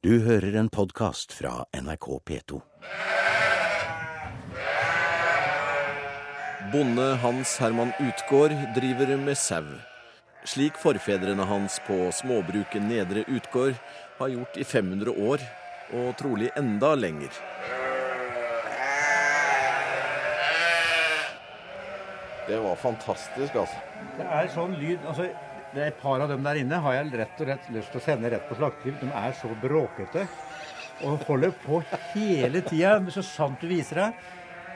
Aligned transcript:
Du 0.00 0.14
hører 0.24 0.54
en 0.56 0.68
podkast 0.72 1.34
fra 1.36 1.66
NRK 1.76 2.06
P2. 2.24 2.60
Bonde 6.72 7.08
Hans 7.20 7.52
Herman 7.60 7.92
Utgård 8.00 8.54
driver 8.78 9.12
med 9.20 9.36
sau. 9.36 9.66
Slik 10.48 10.80
forfedrene 10.80 11.44
hans 11.44 11.76
på 11.84 11.98
småbruket 12.16 12.80
Nedre 12.80 13.26
Utgård 13.28 13.76
har 14.22 14.32
gjort 14.32 14.56
i 14.56 14.64
500 14.64 15.12
år, 15.12 15.44
og 15.92 16.16
trolig 16.16 16.48
enda 16.56 16.94
lenger. 16.96 17.36
Det 22.48 22.56
var 22.64 22.80
fantastisk, 22.88 23.52
altså. 23.52 23.84
Det 24.16 24.32
er 24.32 24.48
sånn 24.56 24.80
lyd 24.80 25.04
altså, 25.04 25.28
det 25.74 25.82
er 25.82 25.86
Et 25.92 26.00
par 26.02 26.20
av 26.20 26.28
dem 26.28 26.42
der 26.42 26.60
inne 26.62 26.80
har 26.82 26.92
jeg 26.98 27.12
rett 27.20 27.40
og 27.40 27.46
rett 27.52 27.70
lyst 27.70 27.92
til 27.92 28.00
å 28.00 28.04
sende 28.04 28.30
rett 28.32 28.48
på 28.48 28.56
slakteriet. 28.58 29.00
De 29.00 29.10
er 29.14 29.32
så 29.38 29.48
bråkete 29.62 30.26
og 31.06 31.22
holder 31.28 31.54
på 31.64 31.80
hele 32.14 32.60
tida. 32.66 32.98
Så 33.14 33.22
sant 33.24 33.60
du 33.62 33.68
viser 33.70 34.02
deg. 34.04 34.12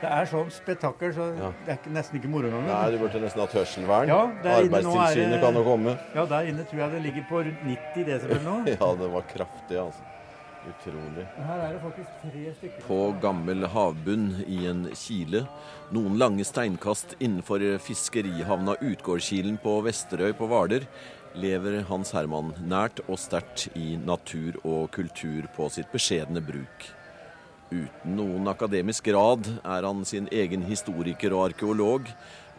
Det 0.01 0.09
er 0.11 0.25
sånn 0.27 0.49
spetakkel, 0.51 1.13
så 1.15 1.29
Ja. 1.39 1.51
det 1.65 1.77
er 1.85 1.89
nesten 1.89 2.19
ikke 2.19 2.29
moro 2.29 2.47
engang. 2.47 2.65
Nei, 2.67 2.91
du 2.91 2.97
burde 2.99 3.21
nesten 3.21 3.41
hatt 3.41 3.53
hørselvern. 3.55 4.07
Ja, 4.07 4.27
Arbeidstilsynet 4.57 5.41
kan 5.41 5.53
jo 5.55 5.63
komme. 5.63 5.97
Ja, 6.13 6.25
der 6.25 6.49
inne 6.51 6.65
tror 6.67 6.79
jeg 6.83 6.91
det 6.91 7.01
ligger 7.03 7.23
på 7.29 7.43
rundt 7.45 7.63
90 7.63 8.03
desibel 8.05 8.41
nå. 8.43 8.57
Ja, 8.75 8.89
det 8.95 9.09
var 9.11 9.23
kraftig, 9.31 9.77
altså. 9.79 10.03
Utrolig. 10.65 11.25
På 12.87 12.99
gammel 13.21 13.67
havbunn 13.69 14.31
i 14.47 14.63
en 14.69 14.87
kile, 14.97 15.43
noen 15.93 16.17
lange 16.17 16.45
steinkast 16.47 17.13
innenfor 17.19 17.61
fiskerihavna 17.85 18.77
Utgårdkilen 18.81 19.59
på 19.61 19.77
Vesterøy 19.85 20.33
på 20.39 20.49
Hvaler, 20.49 20.87
lever 21.37 21.81
Hans 21.89 22.13
Herman 22.15 22.53
nært 22.65 23.01
og 23.05 23.19
sterkt 23.21 23.67
i 23.75 23.95
natur 23.99 24.57
og 24.63 24.89
kultur 24.95 25.49
på 25.55 25.69
sitt 25.73 25.91
beskjedne 25.93 26.41
bruk. 26.45 26.87
Uten 27.73 28.15
noen 28.17 28.47
akademisk 28.47 29.07
grad 29.09 29.47
er 29.61 29.85
han 29.85 30.05
sin 30.07 30.29
egen 30.31 30.63
historiker 30.65 31.33
og 31.35 31.49
arkeolog, 31.49 32.09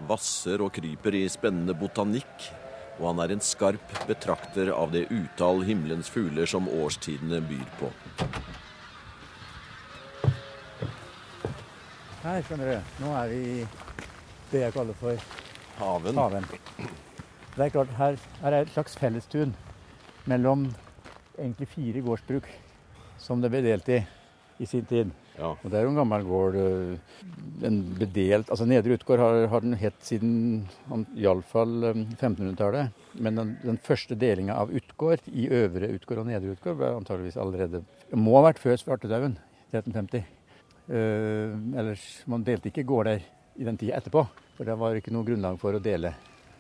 vasser 0.09 0.63
og 0.63 0.75
kryper 0.77 1.15
i 1.17 1.27
spennende 1.33 1.77
botanikk, 1.79 2.51
og 2.99 3.09
han 3.11 3.23
er 3.25 3.35
en 3.35 3.45
skarp 3.45 3.93
betrakter 4.09 4.71
av 4.73 4.93
det 4.95 5.07
utall 5.13 5.63
himmelens 5.67 6.09
fugler 6.13 6.49
som 6.49 6.69
årstidene 6.69 7.43
byr 7.45 7.67
på. 7.81 7.91
Her, 12.25 12.43
skjønner 12.43 12.73
du. 12.73 12.95
Nå 13.05 13.13
er 13.21 13.31
vi 13.31 13.41
i 13.61 13.67
det 14.51 14.65
jeg 14.65 14.75
kaller 14.75 14.97
for 14.99 15.29
Haven. 15.77 16.17
haven. 16.19 16.49
Det 17.57 17.65
er 17.67 17.73
klart, 17.73 17.93
her, 17.99 18.19
her 18.43 18.53
er 18.53 18.65
et 18.65 18.73
slags 18.75 18.97
fellestun 18.99 19.55
mellom 20.27 20.67
egentlig 21.39 21.69
fire 21.69 22.03
gårdsbruk 22.03 22.49
som 23.21 23.41
det 23.45 23.53
ble 23.53 23.63
delt 23.65 23.89
i 23.93 24.01
i 24.59 24.67
sin 24.67 24.85
tid. 24.85 25.11
Ja. 25.37 25.53
Og 25.53 25.69
det 25.69 25.79
er 25.79 25.85
jo 25.85 25.93
en 25.93 25.99
gammel 26.01 26.25
gård. 26.25 26.55
øh, 26.57 26.97
En 27.65 27.83
bedelt 27.99 28.51
altså 28.51 28.67
Nedre 28.69 28.97
Utgård 28.97 29.19
har, 29.19 29.47
har 29.49 29.61
den 29.61 29.75
hett 29.75 29.97
siden 30.05 30.69
iallfall 31.17 31.85
øh, 31.91 32.01
1500-tallet. 32.17 32.93
Men 33.21 33.37
den, 33.37 33.57
den 33.63 33.79
første 33.79 34.15
delinga 34.15 34.57
av 34.57 34.73
Utgård 34.73 35.21
i 35.33 35.49
Øvre 35.49 35.93
Utgård 35.95 36.25
og 36.25 36.27
Nedre 36.31 36.57
Utgård 36.57 36.81
ble 36.81 36.95
antageligvis 36.97 37.37
allerede 37.41 37.85
må 38.15 38.37
ha 38.39 38.47
vært 38.47 38.63
før 38.63 38.77
svartedauden, 38.79 39.37
1350. 39.75 40.27
Uh, 40.87 41.51
ellers 41.75 42.05
Man 42.31 42.45
delte 42.47 42.71
ikke 42.71 42.87
gårder 42.87 43.25
i 43.59 43.65
den 43.67 43.79
tida 43.81 43.97
etterpå, 43.99 44.23
for 44.55 44.69
det 44.69 44.77
var 44.79 44.95
ikke 44.95 45.11
noe 45.15 45.27
grunnlag 45.27 45.59
for 45.59 45.75
å 45.75 45.83
dele. 45.83 46.13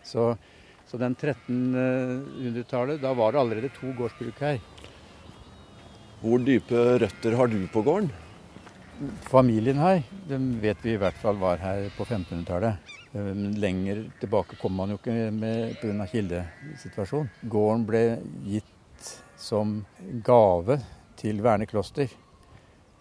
Så, 0.02 0.32
så 0.88 0.98
den 0.98 1.14
1300-tallet, 1.14 2.98
da 3.04 3.12
var 3.14 3.32
det 3.32 3.42
allerede 3.42 3.70
to 3.76 3.92
gårdsbruk 3.98 4.42
her. 4.42 4.58
Hvor 6.22 6.42
dype 6.42 6.86
røtter 7.04 7.36
har 7.38 7.52
du 7.52 7.60
på 7.70 7.84
gården? 7.86 8.10
Familien 9.28 9.76
her, 9.76 10.02
den 10.28 10.54
vet 10.62 10.80
vi 10.84 10.94
i 10.94 11.00
hvert 11.00 11.16
fall 11.20 11.36
var 11.36 11.60
her 11.60 11.90
på 11.96 12.04
1500-tallet. 12.06 12.94
Eh, 13.12 13.32
lenger 13.60 14.06
tilbake 14.20 14.56
kom 14.60 14.72
man 14.78 14.94
jo 14.94 14.96
ikke 15.00 15.30
med 15.36 15.76
pga. 15.82 16.06
kildesituasjonen. 16.08 17.28
Gården 17.42 17.84
ble 17.88 18.02
gitt 18.46 19.12
som 19.36 19.82
gave 20.24 20.78
til 21.20 21.42
Verne 21.44 21.68
kloster 21.68 22.08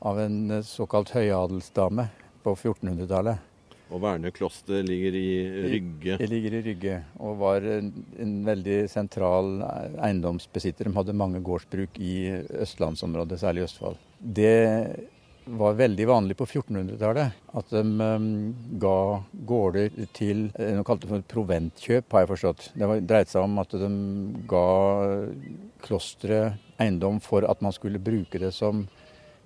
av 0.04 0.20
en 0.20 0.58
eh, 0.58 0.66
såkalt 0.68 1.16
høyadelsdame 1.16 2.10
på 2.44 2.56
1400-tallet. 2.56 3.52
Og 3.94 4.02
Verne 4.02 4.32
kloster 4.36 4.84
ligger 4.84 5.16
i 5.16 5.28
Rygge. 5.72 6.20
Det 6.20 6.28
ligger 6.28 6.60
i 6.60 6.64
Rygge 6.66 7.00
og 7.22 7.40
var 7.40 7.68
en, 7.70 7.92
en 8.20 8.38
veldig 8.44 8.80
sentral 8.92 9.60
eiendomsbesitter. 9.64 10.90
De 10.90 10.96
hadde 10.98 11.16
mange 11.16 11.40
gårdsbruk 11.46 12.00
i 12.02 12.16
østlandsområdet, 12.66 13.40
særlig 13.40 13.64
i 13.64 13.68
Østfold. 13.70 14.02
Det 14.20 14.56
var 15.46 15.78
veldig 15.78 16.08
vanlig 16.10 16.38
på 16.40 16.48
1400-tallet 16.48 17.56
at 17.60 17.74
de 17.74 17.82
um, 17.84 18.28
ga 18.82 18.98
gårder 19.48 19.98
til 20.16 20.48
eh, 20.58 20.74
Noe 20.76 20.86
kalte 20.88 21.10
for 21.10 21.26
proventkjøp, 21.30 22.08
har 22.12 22.24
jeg 22.24 22.32
forstått. 22.34 22.70
Det 22.76 22.90
var, 22.90 23.02
dreide 23.02 23.32
seg 23.32 23.46
om 23.46 23.60
at 23.62 23.76
de 23.78 23.90
ga 24.50 24.68
klosteret 25.86 26.62
eiendom 26.82 27.22
for 27.24 27.46
at 27.48 27.62
man 27.64 27.76
skulle 27.76 28.02
bruke 28.02 28.42
det 28.42 28.52
som 28.56 28.86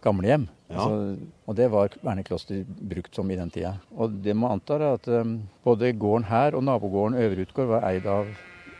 gamlehjem. 0.03 0.47
Ja. 0.69 0.85
Altså, 0.85 1.27
og 1.49 1.57
det 1.57 1.67
var 1.73 1.97
Vernekloster 2.05 2.63
brukt 2.67 3.15
som 3.15 3.29
i 3.31 3.37
den 3.39 3.51
tida. 3.53 3.75
Og 3.97 4.19
det 4.23 4.37
man 4.37 4.55
antar 4.57 4.85
er 4.85 4.99
at 4.99 5.11
um, 5.11 5.41
både 5.65 5.91
gården 5.97 6.29
her 6.29 6.57
og 6.57 6.65
nabogården 6.65 7.19
Øverutgård 7.19 7.73
var 7.75 7.89
eid 7.91 8.07
av 8.09 8.31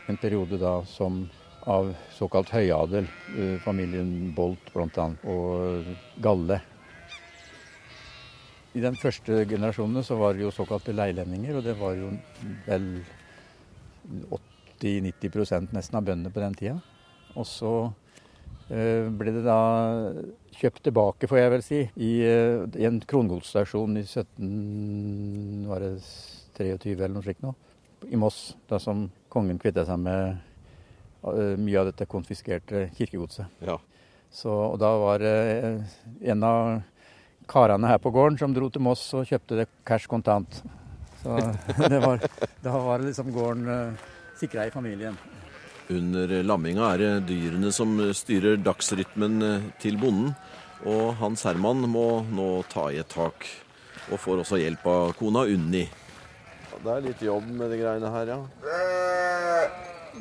en 0.10 0.18
periode 0.18 0.58
da 0.62 0.80
som 0.90 1.26
av 1.70 1.92
såkalt 2.16 2.50
høyadel. 2.54 3.08
eh, 3.38 3.58
familien 3.62 4.34
Bolt 4.36 4.72
bl.a. 4.74 5.10
og 5.28 5.90
Galle. 6.24 6.62
I 8.80 8.84
den 8.84 8.96
første 8.96 9.44
generasjonen 9.50 10.06
så 10.08 10.16
var 10.16 10.36
det 10.36 10.46
jo 10.46 10.54
såkalte 10.56 10.94
leilendinger, 10.96 11.58
og 11.60 11.66
det 11.66 11.74
var 11.76 11.98
jo 12.00 12.14
vel 12.64 12.86
80-90 14.80 15.74
nesten 15.76 15.98
av 16.00 16.06
bøndene 16.08 16.32
på 16.32 16.40
den 16.40 16.56
tida. 16.56 16.78
Og 17.36 17.44
så 17.48 17.72
eh, 18.72 19.10
ble 19.12 19.34
det 19.36 19.44
da 19.44 19.60
kjøpt 20.62 20.86
tilbake, 20.88 21.28
får 21.28 21.42
jeg 21.42 21.54
vel 21.54 21.66
si, 21.66 21.80
i, 22.00 22.12
eh, 22.24 22.64
i 22.80 22.88
en 22.88 23.02
krongodsstasjon 23.04 24.00
i 24.00 24.06
17... 24.06 25.66
Var 25.68 25.84
det 25.84 25.92
23 26.56 26.96
eller 26.96 27.18
noe 27.18 27.26
slikt 27.26 27.44
nå? 27.44 27.52
I 28.08 28.20
Moss, 28.20 28.54
da 28.72 28.80
som 28.80 29.10
kongen 29.32 29.60
kvitta 29.60 29.84
seg 29.90 30.00
med 30.06 30.38
eh, 31.34 31.58
mye 31.60 31.82
av 31.82 31.92
dette 31.92 32.08
konfiskerte 32.08 32.88
kirkegodset. 32.96 33.60
Ja. 33.68 33.76
Så, 34.32 34.54
og 34.54 34.80
da 34.80 34.94
var 35.02 35.26
en 35.26 36.44
av 36.46 36.80
karene 37.50 37.90
her 37.90 38.00
på 38.02 38.12
gården 38.14 38.38
som 38.40 38.54
dro 38.56 38.70
til 38.70 38.84
Moss 38.86 39.08
og 39.18 39.28
kjøpte 39.30 39.58
det 39.62 39.68
cash 39.88 40.10
kontant. 40.10 40.62
Så 41.24 41.36
det 41.92 42.00
var, 42.00 42.22
da 42.64 42.78
var 42.78 43.04
liksom 43.04 43.34
gården 43.36 43.68
uh, 43.68 44.08
sikra 44.40 44.68
i 44.70 44.74
familien. 44.74 45.18
Under 45.90 46.32
lamminga 46.46 46.92
er 46.94 47.02
det 47.02 47.14
dyrene 47.32 47.72
som 47.74 47.98
styrer 48.14 48.60
dagsrytmen 48.62 49.42
eh, 49.42 49.64
til 49.82 49.98
bonden. 49.98 50.36
Og 50.86 51.16
Hans 51.20 51.44
Herman 51.48 51.82
må 51.90 52.22
nå 52.30 52.50
ta 52.70 52.86
i 52.94 53.00
et 53.02 53.10
tak, 53.10 53.48
og 54.14 54.22
får 54.22 54.44
også 54.46 54.62
hjelp 54.62 54.86
av 54.88 55.16
kona 55.18 55.48
Unni. 55.50 55.88
Det 56.80 56.94
er 56.94 57.04
litt 57.04 57.24
jobb 57.26 57.50
med 57.50 57.74
de 57.74 57.82
greiene 57.82 58.14
her, 58.14 58.36
ja. 58.36 58.40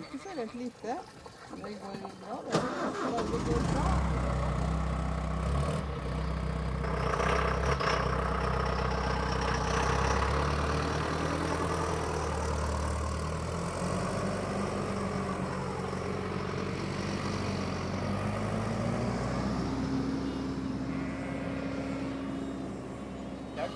Ikke 0.00 0.22
så 0.24 0.38
rett 0.40 0.56
lite. 0.58 0.96
Det 1.52 1.76
går 1.84 2.00
bra, 2.24 2.40
det. 2.48 2.64
Det 3.28 3.44
går 3.46 3.68
bra. 3.68 4.17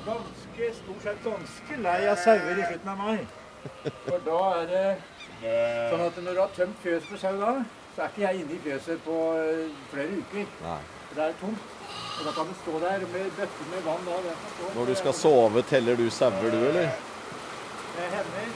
Ganske, 0.06 0.74
stort 0.74 1.02
sett 1.02 1.24
ganske 1.24 1.76
lei 1.82 2.08
av 2.10 2.16
sauer 2.16 2.58
i 2.58 2.64
slutten 2.66 2.88
av 2.90 2.98
mai. 2.98 3.20
For 4.08 4.24
da 4.26 4.38
er 4.56 4.66
det 4.70 4.82
sånn 5.92 6.02
at 6.06 6.18
når 6.24 6.34
du 6.34 6.40
har 6.42 6.56
tømt 6.56 6.82
fjøset 6.82 7.06
for 7.10 7.22
sau 7.22 7.38
da, 7.38 7.52
så 7.94 8.02
er 8.02 8.10
ikke 8.10 8.24
jeg 8.24 8.42
inne 8.42 8.56
i 8.56 8.62
fjøset 8.64 9.04
på 9.06 9.18
eh, 9.38 9.78
flere 9.92 10.18
uker. 10.18 10.50
Nei. 10.64 10.80
For 11.06 11.20
det 11.20 11.28
er 11.28 11.38
tomt. 11.44 11.81
Og 12.18 12.26
da 12.26 12.34
kan 12.36 12.50
du 12.50 12.54
stå 12.62 12.78
der 12.82 13.06
med 13.14 13.32
bøtter 13.38 13.70
med 13.72 13.86
vann 13.86 14.04
da. 14.06 14.36
Når 14.76 14.92
du 14.92 14.94
skal 15.00 15.16
sove, 15.16 15.62
teller 15.70 15.96
du 15.96 16.06
sauer, 16.10 16.50
du, 16.52 16.60
eller? 16.68 16.92
Det 17.96 18.12
hender. 18.12 18.52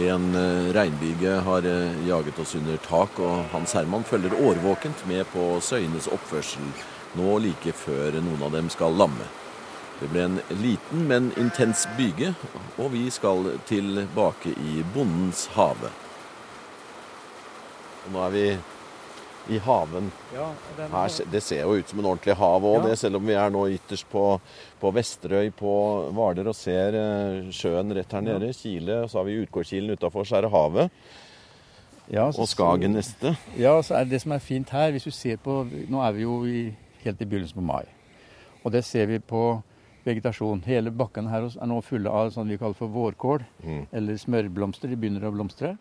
En 0.00 0.34
eh, 0.34 0.72
regnbyge 0.72 1.30
har 1.44 1.66
eh, 1.68 2.08
jaget 2.08 2.38
oss 2.38 2.54
under 2.54 2.76
tak, 2.76 3.18
og 3.20 3.44
Hans 3.52 3.74
Herman 3.76 4.04
følger 4.04 4.32
årvåkent 4.40 5.06
med 5.06 5.26
på 5.34 5.60
søyenes 5.60 6.08
oppførsel 6.08 6.64
nå 7.18 7.34
like 7.44 7.74
før 7.76 8.16
noen 8.24 8.42
av 8.46 8.54
dem 8.56 8.70
skal 8.72 8.96
lamme. 8.96 9.26
Det 10.00 10.08
ble 10.08 10.22
en 10.24 10.38
liten, 10.62 11.04
men 11.10 11.28
intens 11.36 11.84
byge, 11.98 12.32
og 12.80 12.88
vi 12.94 13.04
skal 13.12 13.52
tilbake 13.68 14.54
i 14.56 14.80
bondens 14.94 15.44
hage. 15.52 15.92
Nå 18.10 18.24
er 18.24 18.32
vi 18.34 18.46
i 19.50 19.58
haven. 19.58 20.10
Ja, 20.34 20.52
den, 20.76 20.90
Her, 20.90 21.08
det 21.32 21.42
ser 21.42 21.62
jo 21.62 21.74
ut 21.74 21.88
som 21.88 21.98
en 21.98 22.04
ordentlig 22.06 22.36
hav 22.36 22.62
òg, 22.62 22.88
Ja. 22.88 22.94
selv 22.94 23.16
om 23.16 23.26
vi 23.26 23.34
er 23.34 23.50
nå 23.50 23.64
ytterst 23.74 24.06
på, 24.10 24.40
på 24.80 24.92
Vesterøy 24.94 25.50
på 25.50 25.72
Hvaler 26.12 26.46
og 26.48 26.54
ser 26.54 26.94
eh, 26.94 27.50
sjøen 27.50 27.90
rett 27.94 28.12
her 28.12 28.20
nede. 28.22 28.52
Kile, 28.54 29.08
så 29.08 29.18
har 29.18 29.24
vi 29.24 29.40
Utgårdskilen 29.46 29.90
utafor, 29.96 30.24
så 30.24 30.36
er 30.38 30.42
det 30.42 30.50
havet. 30.50 30.90
ja, 32.10 32.30
så- 32.32 32.40
Og 32.42 32.48
Skagen 32.48 32.92
neste. 32.94 33.36
Ja, 33.58 33.80
så 33.82 33.94
er 33.96 34.04
det 34.04 34.10
det 34.10 34.22
som 34.22 34.32
er 34.32 34.38
fint 34.38 34.68
her, 34.70 34.90
hvis 34.92 35.04
du 35.04 35.10
ser 35.10 35.36
på 35.36 35.64
Nå 35.88 36.00
er 36.06 36.12
vi 36.12 36.22
jo 36.22 36.44
i, 36.44 36.74
helt 37.04 37.20
i 37.20 37.24
begynnelsen 37.24 37.54
på 37.54 37.62
mai. 37.62 37.84
Og 38.64 38.72
det 38.72 38.84
ser 38.84 39.06
vi 39.06 39.18
på 39.18 39.62
vegetasjon. 40.04 40.62
Hele 40.64 40.90
bakken 40.90 41.28
her 41.28 41.42
er 41.60 41.66
nå 41.66 41.80
fulle 41.82 42.10
av 42.10 42.30
sånn 42.32 42.48
vi 42.48 42.56
kaller 42.58 42.74
for 42.74 42.88
vårkål, 42.88 43.44
Mm. 43.64 43.86
eller 43.92 44.14
smørblomster. 44.14 44.88
De 44.88 44.96
begynner 44.96 45.20
å 45.28 45.32
blomstre. 45.34 45.76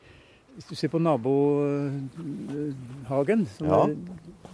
Hvis 0.55 0.67
du 0.69 0.75
ser 0.75 0.89
på 0.91 0.99
nabohagen, 0.99 2.01
Ja. 3.61 3.85
er, 3.87 3.95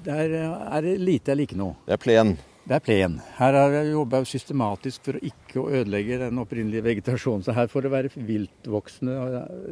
der 0.06 0.36
er 0.78 0.82
det 0.82 1.00
lite 1.02 1.32
eller 1.32 1.44
ikke 1.48 1.58
noe. 1.58 1.76
Det 1.88 1.94
er 1.94 1.98
plen. 1.98 2.38
Det 2.68 2.76
er 2.76 2.80
plen. 2.84 3.22
Her 3.38 3.54
har 3.56 3.70
jeg 3.72 3.92
jobba 3.94 4.24
systematisk 4.28 5.04
for 5.08 5.14
å 5.16 5.24
ikke 5.24 5.64
ødelegge 5.80 6.18
den 6.20 6.38
opprinnelige 6.42 6.84
vegetasjonen. 6.84 7.44
Så 7.44 7.54
her 7.56 7.68
får 7.72 7.82
det 7.88 7.92
være 7.92 8.10
viltvoksende 8.28 9.16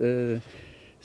eh, 0.02 0.40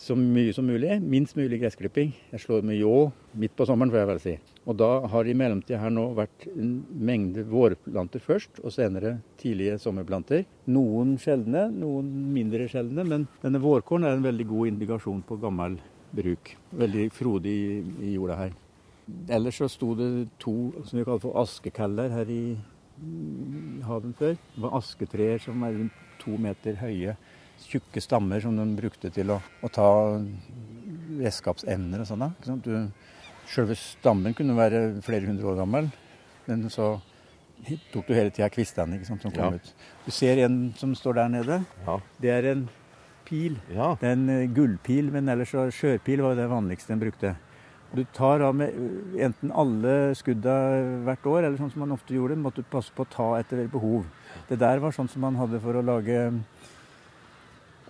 så 0.01 0.15
mye 0.17 0.53
som 0.57 0.65
mulig. 0.65 0.95
Minst 1.05 1.37
mulig 1.37 1.61
gressklipping. 1.61 2.15
Jeg 2.33 2.41
slår 2.41 2.65
med 2.65 2.79
ljå 2.79 3.11
midt 3.41 3.53
på 3.57 3.67
sommeren, 3.69 3.93
får 3.93 4.01
jeg 4.01 4.09
vel 4.11 4.23
si. 4.23 4.35
Og 4.65 4.79
da 4.81 4.89
har 5.13 5.27
det 5.27 5.35
i 5.35 5.39
mellomtida 5.39 5.81
her 5.83 5.93
nå 5.93 6.07
vært 6.17 6.47
en 6.55 6.73
mengde 7.11 7.45
vårplanter 7.51 8.23
først, 8.25 8.63
og 8.65 8.73
senere 8.73 9.19
tidlige 9.41 9.77
sommerplanter. 9.83 10.47
Noen 10.73 11.17
sjeldne, 11.21 11.67
noen 11.75 12.09
mindre 12.35 12.69
sjeldne, 12.73 13.05
men 13.05 13.29
denne 13.45 13.61
vårkålen 13.63 14.09
er 14.09 14.17
en 14.17 14.25
veldig 14.25 14.49
god 14.49 14.73
indikasjon 14.73 15.23
på 15.29 15.39
gammel 15.43 15.77
bruk. 16.17 16.55
Veldig 16.81 17.07
frodig 17.15 17.57
i, 18.01 18.15
jorda 18.15 18.39
her. 18.41 18.57
Ellers 19.29 19.59
så 19.61 19.69
sto 19.69 19.93
det 19.99 20.11
to 20.41 20.55
som 20.87 20.97
vi 20.99 21.05
kaller 21.05 21.23
for 21.23 21.41
askekaller 21.43 22.13
her 22.15 22.31
i 22.31 22.45
haven 23.85 24.15
før. 24.17 24.37
Det 24.55 24.65
var 24.65 24.79
asketreer 24.79 25.43
som 25.43 25.63
er 25.67 25.77
rundt 25.77 26.01
to 26.21 26.37
meter 26.41 26.77
høye. 26.81 27.17
Tjukke 27.69 28.01
stammer 28.03 28.41
som 28.43 28.57
de 28.57 28.65
brukte 28.79 29.11
til 29.15 29.31
å, 29.31 29.41
å 29.63 29.69
ta 29.71 29.87
redskapsender 31.21 32.03
og 32.05 32.09
sånn. 32.09 32.91
Selve 33.51 33.75
stammen 33.79 34.35
kunne 34.39 34.55
være 34.59 34.81
flere 35.05 35.27
hundre 35.29 35.49
år 35.53 35.59
gammel, 35.65 35.89
men 36.47 36.67
så 36.73 36.93
tok 37.93 38.07
du 38.09 38.15
hele 38.17 38.31
tida 38.33 38.49
kvistene 38.53 39.01
som 39.05 39.19
kom 39.19 39.33
Ja. 39.37 39.51
ut. 39.59 39.73
Du 40.07 40.11
ser 40.15 40.39
en 40.45 40.73
som 40.79 40.95
står 40.95 41.15
der 41.15 41.29
nede. 41.29 41.65
Ja. 41.87 41.99
Det 42.21 42.31
er 42.31 42.51
en 42.53 42.69
pil. 43.27 43.59
ja. 43.75 43.95
Det 44.01 44.09
er 44.09 44.13
en 44.17 44.29
eh, 44.31 44.47
gullpil, 44.49 45.11
men 45.13 45.29
ellers 45.29 45.51
så 45.53 45.67
skjørpil 45.71 46.23
var 46.23 46.35
det 46.35 46.49
vanligste 46.51 46.93
en 46.93 47.01
brukte. 47.01 47.37
Du 47.95 48.05
tar 48.15 48.41
av 48.41 48.55
med 48.55 48.71
eh, 48.71 49.25
enten 49.27 49.53
alle 49.53 50.15
skudda 50.15 50.55
hvert 51.05 51.27
år, 51.27 51.45
eller 51.45 51.59
sånn 51.59 51.71
som 51.73 51.81
man 51.85 51.93
ofte 51.93 52.15
gjorde, 52.15 52.37
måtte 52.39 52.63
du 52.63 52.71
passe 52.71 52.91
på 52.95 53.03
å 53.05 53.11
ta 53.11 53.29
etter 53.39 53.67
behov. 53.69 54.07
Det 54.49 54.59
der 54.59 54.79
var 54.79 54.91
sånn 54.93 55.09
som 55.11 55.21
man 55.23 55.37
hadde 55.37 55.61
for 55.61 55.75
å 55.75 55.83
lage 55.85 56.33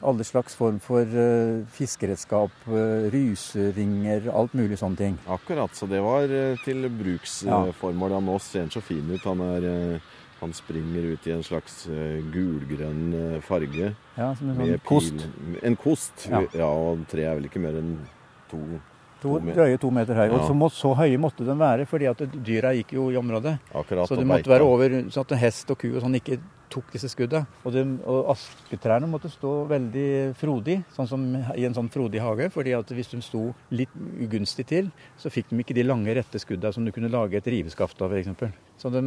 alle 0.03 0.25
slags 0.25 0.55
form 0.57 0.79
for 0.81 1.05
uh, 1.05 1.61
fiskeredskap, 1.77 2.53
uh, 2.69 3.09
ryseringer, 3.13 4.31
alt 4.33 4.55
mulig 4.57 4.79
sånne 4.81 4.97
ting. 4.97 5.19
Akkurat. 5.29 5.75
Så 5.77 5.87
det 5.91 6.01
var 6.05 6.31
uh, 6.31 6.57
til 6.65 6.89
bruksformål. 6.89 8.17
Ja. 8.17 8.21
Nå 8.25 8.39
ser 8.43 8.67
han 8.67 8.73
så 8.73 8.83
fin 8.85 9.07
ut. 9.11 9.25
Han, 9.25 9.41
er, 9.57 9.67
eh, 9.71 10.13
han 10.41 10.53
springer 10.57 11.11
ut 11.13 11.27
i 11.29 11.33
en 11.35 11.43
slags 11.45 11.83
eh, 11.91 12.21
gulgrønn 12.33 13.15
eh, 13.17 13.41
farge. 13.45 13.93
Ja, 14.17 14.31
som 14.37 14.53
en 14.53 14.61
sånn 14.61 14.85
kost. 14.89 15.27
En 15.63 15.77
kost. 15.81 16.29
Ja. 16.31 16.45
Ja. 16.57 16.69
og 16.71 17.05
tre 17.11 17.27
er 17.29 17.37
vel 17.39 17.51
ikke 17.51 17.63
mer 17.63 17.81
enn 17.81 17.99
to 18.53 18.63
To, 19.21 19.35
to 19.37 19.53
drøye 19.53 19.77
to 19.77 19.91
meter 19.93 20.17
høy. 20.17 20.31
Og 20.33 20.47
så, 20.49 20.55
må, 20.57 20.71
så 20.73 20.95
høye 20.97 21.19
måtte 21.21 21.45
de 21.45 21.53
være, 21.61 21.85
fordi 21.85 22.07
at 22.09 22.23
dyra 22.41 22.71
gikk 22.73 22.95
jo 22.97 23.11
i 23.13 23.19
området. 23.21 23.59
akkurat. 23.69 24.09
Så 24.09 24.17
det 24.17 24.25
måtte 24.25 24.49
beita. 24.49 24.55
være 24.55 24.65
over 24.65 24.95
så 25.13 25.27
at 25.27 25.35
hest 25.43 25.69
og 25.75 25.77
ku 25.83 25.91
og 25.91 26.01
sånn 26.01 26.17
ikke 26.17 26.39
tok 26.71 26.93
disse 26.95 27.11
skudda. 27.13 27.43
Og, 27.65 27.73
de, 27.75 27.83
og 28.09 28.31
asketrærne 28.35 29.09
måtte 29.11 29.31
stå 29.33 29.51
veldig 29.71 30.07
frodig, 30.39 30.79
sånn 30.95 31.09
som 31.11 31.27
i 31.57 31.67
en 31.67 31.77
sånn 31.77 31.91
frodig 31.93 32.23
hage. 32.23 32.49
fordi 32.55 32.75
at 32.77 32.93
hvis 32.95 33.11
de 33.13 33.21
sto 33.25 33.43
litt 33.75 33.93
ugunstig 34.23 34.67
til, 34.71 34.91
så 35.21 35.33
fikk 35.33 35.51
de 35.51 35.61
ikke 35.65 35.77
de 35.77 35.85
lange, 35.87 36.15
rette 36.17 36.41
skudda 36.43 36.73
som 36.73 36.87
du 36.87 36.93
kunne 36.95 37.11
lage 37.13 37.39
et 37.41 37.51
riveskaft 37.53 38.01
av, 38.03 38.15
f.eks. 38.15 38.55
Så 38.81 38.91
de, 38.95 39.03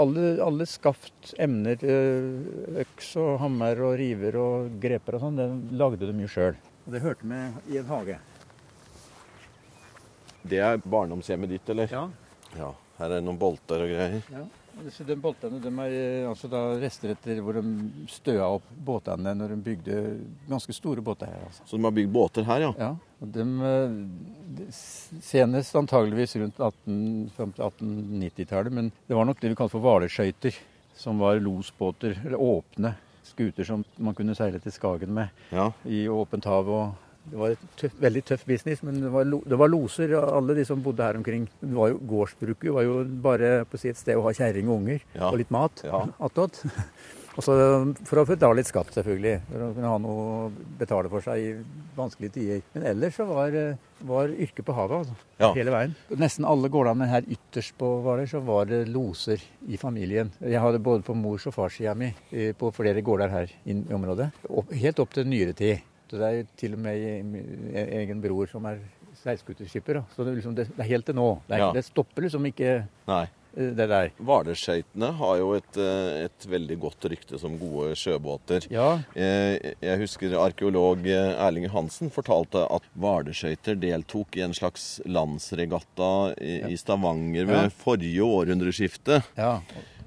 alle, 0.00 0.26
alle 0.42 0.66
skaft, 0.70 1.34
emner, 1.42 1.76
eh, 1.82 2.82
øks 2.86 3.14
og 3.20 3.34
hammer 3.42 3.82
og 3.88 3.96
river 4.00 4.38
og 4.40 4.78
greper 4.82 5.18
og 5.18 5.26
sånn, 5.26 5.40
det 5.40 5.48
lagde 5.78 6.06
de 6.06 6.14
jo 6.24 6.30
sjøl. 6.30 6.56
Og 6.86 6.94
det 6.94 7.02
hørte 7.04 7.26
med 7.28 7.60
i 7.70 7.78
en 7.82 7.90
hage. 7.90 8.18
Det 10.42 10.58
er 10.58 10.80
barndomshjemmet 10.82 11.52
ditt, 11.54 11.68
eller? 11.74 11.92
Ja, 11.92 12.08
Ja. 12.58 12.72
Her 12.98 13.08
er 13.08 13.14
det 13.18 13.24
noen 13.24 13.38
bolter 13.40 13.82
og 13.82 13.88
greier. 13.90 14.20
Ja, 14.30 14.42
disse 14.84 15.04
de 15.06 15.14
boltene 15.20 15.60
de 15.62 15.70
er 15.84 15.92
eh, 15.96 16.28
altså 16.28 16.48
da 16.50 16.60
rester 16.80 17.12
etter 17.12 17.40
hvor 17.44 17.54
de 17.58 18.06
støa 18.10 18.46
opp 18.56 18.64
båtene 18.86 19.34
når 19.36 19.52
de 19.54 19.58
bygde 19.68 19.98
ganske 20.48 20.72
store 20.76 21.04
båter 21.04 21.26
her. 21.30 21.44
altså. 21.46 21.62
Så 21.68 21.76
de 21.78 21.84
har 21.84 21.94
bygd 21.96 22.12
båter 22.14 22.44
her, 22.48 22.64
ja? 22.66 22.72
Ja, 22.78 22.90
og 23.22 23.32
de, 23.36 23.46
eh, 23.68 24.66
Senest 24.72 25.76
antageligvis 25.76 26.36
rundt 26.40 26.58
18, 26.60 27.30
til 27.36 27.52
1890-tallet, 27.68 28.72
men 28.72 28.90
det 29.08 29.16
var 29.16 29.24
nok 29.28 29.40
det 29.40 29.52
vi 29.52 29.58
kalte 29.58 29.76
for 29.76 29.84
hvaleskøyter. 29.84 30.58
Som 30.96 31.18
var 31.22 31.38
losbåter, 31.40 32.18
eller 32.26 32.36
åpne 32.36 32.90
skuter 33.24 33.64
som 33.64 33.80
man 33.96 34.14
kunne 34.14 34.34
seile 34.36 34.58
til 34.60 34.74
Skagen 34.74 35.14
med 35.16 35.30
Ja. 35.50 35.70
i 35.88 36.04
åpent 36.08 36.44
hav. 36.44 36.68
og 36.68 36.94
det 37.30 37.38
var 37.38 37.50
et 37.54 37.58
tøff, 37.76 37.92
veldig 38.02 38.24
tøff 38.24 38.44
business, 38.46 38.82
men 38.82 39.00
det 39.00 39.10
var, 39.12 39.24
lo- 39.24 39.42
det 39.46 39.58
var 39.58 39.68
loser. 39.68 40.12
Alle 40.18 40.54
de 40.58 40.64
som 40.64 40.82
bodde 40.82 41.04
her 41.06 41.16
omkring. 41.20 41.48
Det 41.60 41.74
var 41.76 41.88
jo, 41.94 41.98
gårdsbruket 42.10 42.72
var 42.74 42.82
jo 42.82 43.04
bare 43.04 43.64
på 43.64 43.78
å 43.78 43.80
si 43.80 43.88
et 43.92 43.96
sted 44.00 44.16
å 44.18 44.22
ha 44.26 44.32
kjerring 44.32 44.68
og 44.68 44.80
unger 44.82 45.00
Ja. 45.14 45.30
og 45.30 45.38
litt 45.38 45.50
mat 45.50 45.82
Ja. 45.84 46.06
attåt. 46.20 46.62
Og 47.32 47.40
så 47.40 47.54
for 48.04 48.18
å 48.20 48.26
betale 48.28 48.58
litt 48.58 48.66
skatt, 48.68 48.90
selvfølgelig. 48.92 49.38
For 49.48 49.62
å 49.64 49.68
kunne 49.72 49.88
ha 49.88 49.96
noe 50.04 50.24
å 50.48 50.52
betale 50.76 51.08
for 51.08 51.24
seg 51.24 51.38
i 51.40 51.54
vanskelige 51.96 52.34
tider. 52.34 52.58
Men 52.74 52.82
ellers 52.90 53.14
så 53.16 53.24
var, 53.24 53.48
eh, 53.56 53.78
var 54.04 54.28
yrket 54.28 54.66
på 54.66 54.74
havet, 54.76 54.98
altså. 55.06 55.14
Ja. 55.40 55.48
Hele 55.56 55.72
veien. 55.72 55.94
Nesten 56.20 56.44
alle 56.44 56.68
gårdene 56.68 57.08
her 57.08 57.22
ytterst 57.22 57.72
på 57.80 57.88
Hvaler, 58.04 58.28
så 58.28 58.42
var 58.44 58.66
det 58.68 58.82
loser 58.92 59.40
i 59.66 59.78
familien. 59.80 60.30
Jeg 60.44 60.60
hadde 60.60 60.78
både 60.84 61.02
på 61.08 61.16
mors- 61.16 61.46
og 61.48 61.54
farssida 61.56 61.96
mi 61.96 62.12
eh, 62.32 62.52
på 62.52 62.68
flere 62.76 63.00
gårder 63.00 63.30
her 63.32 63.48
i 63.64 63.78
i 63.80 63.94
området. 63.96 64.28
Helt 64.76 65.00
opp 65.00 65.14
til 65.16 65.24
nyere 65.24 65.54
tid. 65.56 65.80
Er 66.20 66.42
jo 66.42 66.46
til 66.56 66.74
og 66.74 66.78
med 66.78 66.96
en 66.96 67.36
egen 68.00 68.20
bror 68.20 68.46
som 68.50 68.64
er 68.66 68.78
seilskuterskipper. 69.22 70.02
Så 70.14 70.24
det 70.24 70.32
er, 70.32 70.40
liksom, 70.40 70.54
det, 70.56 70.66
er 70.78 70.82
helt 70.88 71.06
til 71.06 71.14
nå. 71.14 71.30
Det, 71.48 71.54
er, 71.54 71.58
Ja. 71.66 71.72
det 71.72 71.84
stopper 71.84 72.22
liksom 72.22 72.44
ikke 72.48 72.86
Nei. 73.08 73.22
eh, 73.56 73.70
det 73.76 73.88
der. 73.88 74.10
Hvaleskøytene 74.18 75.12
har 75.18 75.36
jo 75.38 75.52
et, 75.54 75.76
eh, 75.76 76.24
et 76.24 76.46
veldig 76.48 76.78
godt 76.80 77.04
rykte 77.12 77.38
som 77.38 77.58
gode 77.60 77.94
sjøbåter. 77.94 78.66
Ja, 78.70 78.98
Jeg, 79.14 79.74
Jeg 79.82 79.98
husker 80.00 80.34
arkeolog 80.40 81.06
eh, 81.06 81.36
Erling 81.46 81.68
Hansen 81.70 82.10
fortalte 82.10 82.64
at 82.70 82.82
hvaleskøyter 82.98 83.78
deltok 83.78 84.36
i 84.36 84.40
en 84.42 84.54
slags 84.54 85.00
landsregatta 85.06 86.34
i 86.40 86.72
i 86.72 86.76
Stavanger 86.76 87.44
ved 87.46 87.62
Ja. 87.64 87.68
forrige 87.68 88.22
århundreskifte. 88.22 89.22
ja. 89.36 89.60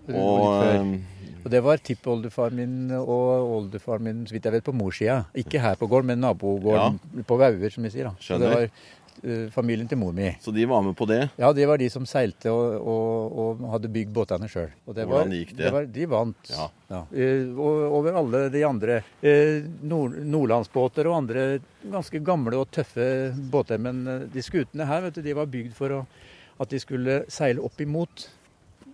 Og 0.07 0.63
eh, 0.63 0.99
Og 1.45 1.51
det 1.53 1.61
var 1.61 1.77
tippoldefar 1.77 2.53
min 2.57 2.89
og 2.97 3.51
oldefar 3.59 4.01
min, 4.01 4.23
så 4.25 4.33
vidt 4.33 4.47
jeg 4.49 4.57
vet, 4.57 4.65
på 4.65 4.73
morssida. 4.73 5.19
Ikke 5.37 5.61
her 5.61 5.77
på 5.77 5.85
gården, 5.85 6.09
men 6.09 6.23
nabogården 6.25 7.25
på 7.29 7.37
Vauer, 7.37 7.69
som 7.69 7.85
vi 7.85 7.91
sier. 7.93 8.07
da. 8.09 8.13
Så 8.17 8.39
det 8.41 8.49
var 8.49 8.63
uh, 8.65 9.43
familien 9.53 9.85
til 9.85 9.99
mor 10.01 10.15
mi. 10.17 10.31
Så 10.41 10.49
de 10.55 10.65
var 10.65 10.81
med 10.81 10.95
på 10.97 11.05
det. 11.05 11.19
Ja, 11.37 11.51
det 11.53 11.67
var 11.69 11.77
de 11.77 11.85
som 11.93 12.07
seilte 12.09 12.49
og, 12.49 12.79
og, 12.81 13.35
og 13.43 13.61
hadde 13.75 13.91
bygd 13.93 14.15
båtene 14.15 14.49
sjøl. 14.49 14.71
Hvordan 14.89 15.35
gikk 15.37 15.53
det? 15.59 15.69
var, 15.75 15.85
de 15.85 16.07
vant. 16.15 16.49
Ja. 16.49 16.65
ja. 16.89 17.03
Uh, 17.13 17.61
over 17.99 18.17
alle 18.23 18.41
de 18.49 18.63
andre. 18.65 18.95
Uh, 19.21 19.69
nord, 19.85 20.17
nordlandsbåter 20.25 21.11
og 21.11 21.19
andre 21.19 21.43
ganske 21.83 22.23
gamle 22.25 22.63
og 22.63 22.73
tøffe 22.73 23.05
båter. 23.53 23.77
Men 23.85 24.01
de 24.33 24.45
skutene 24.49 24.89
her 24.89 25.05
vet 25.05 25.21
du, 25.21 25.21
de 25.29 25.37
var 25.37 25.53
bygd 25.53 25.77
for 25.77 25.93
å, 25.93 26.01
at 26.57 26.73
de 26.73 26.81
skulle 26.81 27.21
seile 27.29 27.61
opp 27.61 27.85
imot 27.85 28.25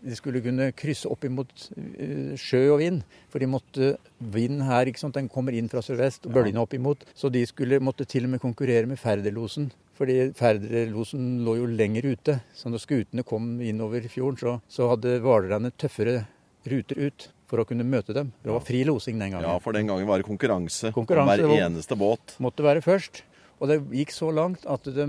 de 0.02 0.16
skulle 0.18 0.42
kunne 0.44 0.72
krysse 0.78 1.10
opp 1.12 1.26
imot 1.28 1.68
eh, 1.78 2.34
sjø 2.40 2.64
og 2.74 2.82
vind. 2.82 3.02
For 3.32 3.42
de 3.42 3.50
måtte 3.50 3.92
vind 4.34 4.64
her, 4.66 4.90
ikke 4.90 5.02
sant? 5.04 5.18
den 5.18 5.30
kommer 5.32 5.56
inn 5.58 5.70
fra 5.72 5.84
sørvest 5.86 6.26
og 6.28 6.36
bølgene 6.36 6.64
opp 6.64 6.74
imot. 6.78 7.06
Så 7.18 7.30
de 7.34 7.44
skulle, 7.50 7.82
måtte 7.84 8.08
til 8.10 8.26
og 8.28 8.34
med 8.36 8.44
konkurrere 8.44 8.90
med 8.90 9.00
Færderlosen. 9.02 9.70
Fordi 9.98 10.32
Færderlosen 10.38 11.44
lå 11.46 11.60
jo 11.60 11.70
lenger 11.70 12.10
ute. 12.14 12.40
Så 12.58 12.72
når 12.74 12.86
skutene 12.86 13.26
kom 13.28 13.54
innover 13.62 14.08
fjorden, 14.10 14.40
så, 14.42 14.56
så 14.72 14.90
hadde 14.96 15.20
hvalerne 15.24 15.74
tøffere 15.78 16.24
ruter 16.72 17.08
ut 17.08 17.30
for 17.52 17.62
å 17.62 17.68
kunne 17.68 17.86
møte 17.86 18.16
dem. 18.16 18.32
Det 18.42 18.54
var 18.54 18.64
fri 18.66 18.84
losing 18.88 19.20
den 19.20 19.36
gangen. 19.36 19.50
Ja, 19.50 19.58
for 19.62 19.76
den 19.76 19.90
gangen 19.90 20.08
var 20.10 20.22
det 20.22 20.28
konkurranse, 20.30 20.94
Konkurranse, 20.96 21.44
om 21.44 21.52
hver 21.52 21.68
eneste 21.68 21.98
båt. 22.00 22.38
Måtte 22.42 22.66
være 22.66 22.84
først. 22.86 23.26
Og 23.62 23.70
det 23.70 23.82
gikk 23.94 24.14
så 24.16 24.32
langt 24.34 24.64
at 24.70 24.88
de 24.96 25.08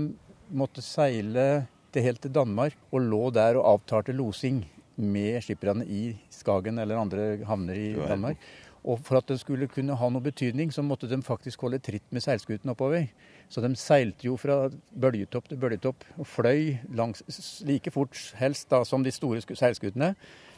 måtte 0.53 0.83
seile 0.85 1.65
til 1.93 2.05
helt 2.05 2.21
til 2.21 2.33
Danmark 2.33 2.75
og 2.91 3.05
lå 3.05 3.23
der 3.33 3.57
og 3.57 3.77
avtalte 3.77 4.13
losing 4.17 4.63
med 4.97 5.39
skipperne 5.43 5.85
i 5.89 6.15
Skagen 6.33 6.77
eller 6.79 6.99
andre 7.01 7.37
havner 7.47 7.73
i 7.79 7.93
Danmark. 7.97 8.37
Og 8.83 8.99
for 8.99 9.15
at 9.21 9.29
det 9.31 9.37
skulle 9.39 9.69
kunne 9.71 9.95
ha 9.95 10.09
noe 10.11 10.21
betydning, 10.25 10.71
så 10.75 10.83
måtte 10.83 11.07
de 11.07 11.21
faktisk 11.23 11.61
holde 11.63 11.79
tritt 11.79 12.03
med 12.11 12.21
seilskuten 12.25 12.69
oppover. 12.73 13.05
Så 13.49 13.61
de 13.63 13.69
seilte 13.79 14.27
jo 14.27 14.35
fra 14.37 14.65
bølgetopp 14.91 15.47
til 15.47 15.57
bølgetopp 15.61 16.03
og 16.19 16.27
fløy 16.27 16.73
langs, 16.93 17.23
like 17.63 17.91
fort 17.95 18.17
helst 18.41 18.67
da 18.73 18.81
som 18.83 19.03
de 19.05 19.11
store 19.15 19.39
sku- 19.39 19.55
seilskutene. 19.55 20.13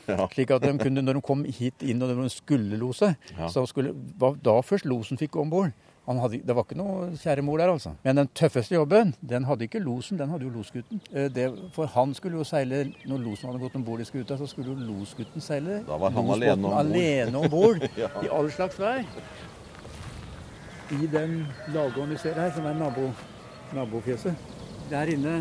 Ja. 0.10 0.26
Slik 0.34 0.52
at 0.56 0.66
de 0.66 0.74
kunne, 0.82 1.02
når 1.06 1.20
de 1.20 1.22
kom 1.26 1.46
hit 1.46 1.86
inn 1.86 2.02
og 2.02 2.12
de 2.18 2.30
skulle 2.34 2.78
lose, 2.82 3.14
Ja. 3.38 3.48
så 3.50 3.66
skulle, 3.70 3.94
da 4.42 4.58
først 4.66 4.86
losen 4.90 5.18
fikk 5.22 5.38
om 5.42 5.50
bord. 5.54 5.72
Han 6.06 6.20
hadde, 6.22 6.38
det 6.46 6.54
var 6.54 6.64
ikke 6.68 6.76
noe 6.78 7.08
kjære 7.18 7.42
mor 7.42 7.58
der, 7.58 7.72
altså. 7.74 7.96
Men 8.06 8.20
den 8.20 8.28
tøffeste 8.38 8.76
jobben, 8.76 9.16
den 9.26 9.46
hadde 9.50 9.66
ikke 9.66 9.80
losen, 9.82 10.20
den 10.20 10.30
hadde 10.30 10.46
jo 10.46 10.52
losgutten. 10.54 11.00
Eh, 11.12 11.30
Det, 11.34 11.48
for 11.74 11.90
han 11.96 12.14
skulle 12.14 12.38
jo 12.38 12.44
seile, 12.46 12.84
når 13.10 13.24
losen 13.24 13.50
hadde 13.50 13.64
gått 13.64 13.76
om 13.80 13.84
bord 13.88 14.04
i 14.04 14.06
skuta, 14.06 14.38
så 14.38 14.46
skulle 14.48 14.76
jo 14.76 14.76
losgutten 14.86 15.42
seile. 15.42 15.80
Da 15.88 15.98
var 15.98 16.12
han 16.14 16.28
losbåten 16.30 16.66
alene 16.78 17.38
om 17.42 17.50
bord. 17.50 17.82
Ja. 17.98 18.12
I 18.22 18.30
all 18.30 18.52
slags 18.54 18.78
vær. 18.80 19.02
I 20.94 21.08
den 21.10 21.40
ladegården 21.74 22.14
vi 22.14 22.18
ser 22.22 22.38
her, 22.38 22.52
som 22.54 22.66
er 22.70 22.78
nabo, 22.78 23.08
nabofjeset. 23.74 24.36
Der 24.92 25.10
inne, 25.10 25.40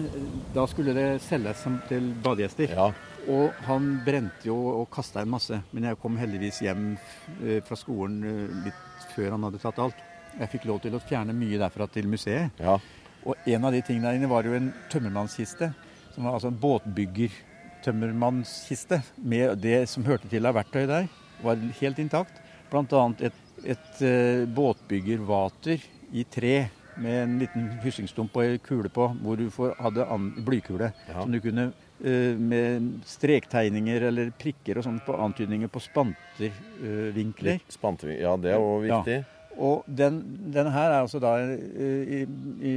da 0.55 0.65
skulle 0.71 0.95
det 0.97 1.09
selges 1.27 1.61
som 1.61 1.77
til 1.91 2.15
badegjester. 2.25 2.73
Ja. 2.73 2.87
Og 3.29 3.53
han 3.69 3.91
brente 4.07 4.49
jo 4.49 4.57
og 4.81 4.89
kasta 4.93 5.21
en 5.21 5.29
masse. 5.33 5.59
Men 5.73 5.85
jeg 5.91 5.99
kom 6.01 6.17
heldigvis 6.17 6.63
hjem 6.65 6.95
eh, 7.43 7.61
fra 7.65 7.77
skolen 7.77 8.25
eh, 8.25 8.57
litt 8.65 9.13
før 9.15 9.37
han 9.37 9.45
hadde 9.51 9.61
tatt 9.61 9.79
alt. 9.85 10.01
Jeg 10.41 10.51
fikk 10.57 10.65
lov 10.67 10.81
til 10.83 10.95
å 10.97 11.01
fjerne 11.03 11.33
mye 11.37 11.59
derfra 11.63 11.87
til 11.91 12.09
museet. 12.11 12.51
ja. 12.61 12.79
Og 13.25 13.35
en 13.49 13.65
av 13.65 13.73
de 13.73 13.81
tingene 13.85 14.09
der 14.11 14.17
inne 14.19 14.29
var 14.29 14.45
jo 14.45 14.53
en 14.57 14.73
tømmermannskiste. 14.93 15.75
Som 16.15 16.25
var 16.27 16.33
altså 16.37 16.49
en 16.53 16.61
båtbygger-tømmermannskiste. 16.61 18.97
Med 19.17 19.59
det 19.65 19.89
som 19.91 20.05
hørte 20.07 20.29
til 20.31 20.47
av 20.47 20.55
verktøy 20.59 20.87
der. 20.91 21.05
Var 21.45 21.57
helt 21.81 21.99
intakt. 22.03 22.35
Annet 22.75 23.21
et, 23.31 23.39
et 23.77 23.91
uh, 24.03 24.49
båtbyggervater 24.51 25.79
i 26.13 26.25
tre. 26.29 26.69
Med 27.01 27.23
en 27.25 27.39
liten 27.41 27.63
hyssingstump 27.83 28.37
og 28.37 28.43
en 28.45 28.59
kule 28.63 28.89
på, 28.93 29.09
hvor 29.23 29.37
du 29.39 29.51
hadde 29.81 30.07
blykule. 30.47 30.93
Ja. 31.09 31.23
Som 31.23 31.33
du 31.33 31.41
kunne 31.43 31.65
uh, 31.73 32.35
med 32.39 33.03
strektegninger 33.09 34.01
eller 34.11 34.31
prikker 34.39 34.79
og 34.79 34.85
sånn 34.87 35.01
på 35.07 35.13
antydninger 35.17 35.69
på 35.73 35.81
spantervinkler. 35.83 37.55
Uh, 37.57 37.61
spanteving. 37.73 38.19
Ja, 38.21 38.37
det 38.37 38.51
er 38.53 38.59
jo 38.61 38.85
Ja. 38.91 39.23
Og 39.59 39.85
den, 39.87 40.21
denne 40.55 40.71
her 40.75 40.91
er 40.91 41.01
altså 41.05 41.21
da 41.23 41.35
eh, 41.39 42.21
i, 42.21 42.23
i 42.65 42.75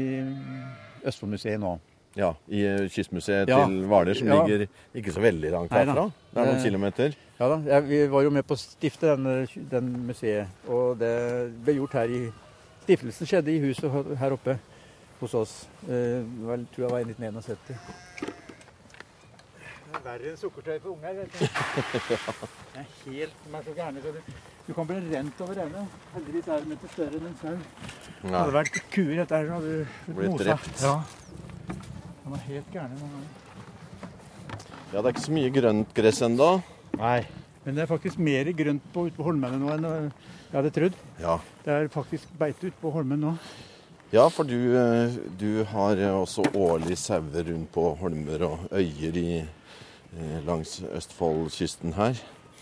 Østfoldmuseet 1.08 1.60
nå. 1.62 1.78
Ja, 2.18 2.32
I 2.50 2.64
eh, 2.66 2.88
Kystmuseet 2.90 3.50
Ja. 3.50 3.66
til 3.66 3.84
Hvaler, 3.86 4.14
som 4.18 4.28
Ja. 4.28 4.40
ligger 4.46 4.68
ikke 4.96 5.12
så 5.14 5.22
veldig 5.22 5.52
langt 5.54 5.72
herfra. 5.72 6.08
Det 6.34 6.42
er 6.42 6.46
noen 6.52 6.64
kilometer. 6.64 7.14
Ja 7.40 7.48
da, 7.52 7.58
jeg, 7.70 7.90
Vi 7.90 8.00
var 8.12 8.24
jo 8.26 8.30
med 8.34 8.44
på 8.50 8.56
å 8.58 8.58
stifte 8.58 9.14
den, 9.16 9.48
den 9.72 9.92
museet. 10.08 10.48
Og 10.68 10.98
det 11.00 11.14
ble 11.64 11.78
gjort 11.78 11.94
her 11.94 12.10
i 12.10 12.24
Stiftelsen 12.88 13.28
skjedde 13.28 13.52
i 13.52 13.60
huset 13.60 13.92
her 14.18 14.32
oppe 14.32 14.58
hos 15.20 15.34
oss. 15.36 15.54
Eh, 15.90 16.24
det 16.24 16.68
tror 16.74 16.86
jeg 16.88 16.92
var 16.92 17.00
i 17.00 17.10
1971. 17.10 18.37
Det 19.88 19.96
er 19.96 20.04
verre 20.04 20.32
enn 20.34 20.38
sukkertøy 20.40 20.78
for 20.84 20.90
unger. 20.96 21.12
Det 22.74 22.82
er 22.82 22.88
helt 23.06 23.36
de 23.44 23.56
er 23.56 23.64
så 23.66 23.74
gærne. 23.78 24.02
Du, 24.04 24.10
du 24.68 24.72
kan 24.76 24.88
bli 24.90 24.98
rent 25.14 25.42
over 25.46 25.62
ende. 25.64 25.84
Heldigvis 26.14 26.48
er 26.52 26.66
de 26.66 26.76
ikke 26.76 26.90
større 26.94 27.20
enn 27.22 27.28
en 27.30 27.38
sau. 27.42 27.56
Hadde 28.28 28.44
det 28.50 28.56
vært 28.58 28.80
kuer 28.94 29.14
dette 29.22 29.40
her, 29.40 29.48
så 29.48 29.58
hadde 29.58 29.74
du 29.74 30.14
Blitt 30.18 30.40
drept. 30.44 30.84
Ja. 30.84 30.96
De 32.26 32.34
er 32.36 32.44
helt 32.50 32.72
gærne 32.74 33.00
noen 33.00 33.14
ganger. 33.16 33.34
ja, 34.92 34.98
det 34.98 35.06
er 35.06 35.14
ikke 35.16 35.26
så 35.28 35.36
mye 35.38 35.54
grønt 35.56 35.94
gress 36.02 36.22
ennå. 36.28 36.50
Nei. 37.00 37.20
Men 37.64 37.76
det 37.76 37.84
er 37.84 37.90
faktisk 37.90 38.20
mer 38.24 38.48
grønt 38.56 38.84
på, 38.94 39.08
ute 39.08 39.18
på 39.18 39.26
Holmene 39.28 39.58
nå 39.60 39.72
enn 39.74 39.88
øh, 39.88 40.12
jeg 40.48 40.56
hadde 40.56 40.70
trodd. 40.76 41.00
Ja. 41.20 41.34
Det 41.66 41.74
er 41.74 41.90
faktisk 41.92 42.30
beite 42.40 42.70
ute 42.70 42.78
på 42.82 42.92
Holmen 42.96 43.20
nå. 43.24 43.34
ja, 44.16 44.28
for 44.32 44.48
du, 44.48 44.56
eh, 44.80 45.18
du 45.40 45.64
har 45.68 46.00
eh, 46.00 46.14
også 46.16 46.46
årlig 46.56 46.96
sauer 47.02 47.44
rundt 47.50 47.68
på 47.76 47.90
holmer 48.00 48.46
og 48.48 48.62
øyer 48.72 49.18
i, 49.20 49.26
eh, 49.42 49.50
langs 50.48 50.80
Østfoldkysten 50.96 51.94
her. 51.98 52.20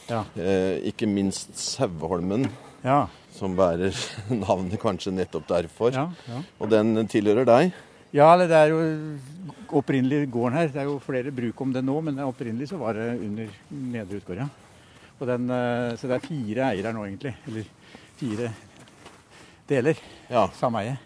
Ja. 0.09 0.23
Eh, 0.37 0.81
ikke 0.91 1.07
minst 1.09 1.55
Saueholmen, 1.57 2.47
Ja. 2.83 3.07
som 3.33 3.55
bærer 3.57 3.91
navnet 4.29 4.79
kanskje 4.79 5.11
nettopp 5.13 5.47
derfor. 5.47 5.91
ja, 5.93 6.09
ja. 6.27 6.41
Og 6.59 6.69
den 6.69 7.07
tilhører 7.07 7.45
deg. 7.45 7.73
Ja, 8.13 8.35
det 8.37 8.51
er 8.51 8.69
jo 8.71 9.17
opprinnelig 9.75 10.29
gården 10.31 10.53
her. 10.57 10.67
Det 10.71 10.79
er 10.83 10.87
jo 10.87 10.99
flere 11.03 11.31
bruk 11.35 11.59
om 11.61 11.73
det 11.73 11.83
nå, 11.83 11.97
men 12.05 12.19
opprinnelig 12.23 12.69
så 12.69 12.77
var 12.79 12.93
det 12.93 13.09
under 13.19 13.49
Nedre 13.71 14.21
Utgård, 14.21 14.37
ja. 14.37 14.47
Og 15.19 15.27
den, 15.27 15.49
øh, 15.49 15.95
så 15.97 16.07
det 16.07 16.15
er 16.15 16.27
fire 16.27 16.69
eiere 16.73 16.93
nå, 16.93 17.03
egentlig. 17.07 17.35
Eller 17.47 17.63
fire 18.19 18.49
deler. 19.69 19.99
Ja. 20.29 20.47
Samme 20.59 20.81
eie. 20.83 20.97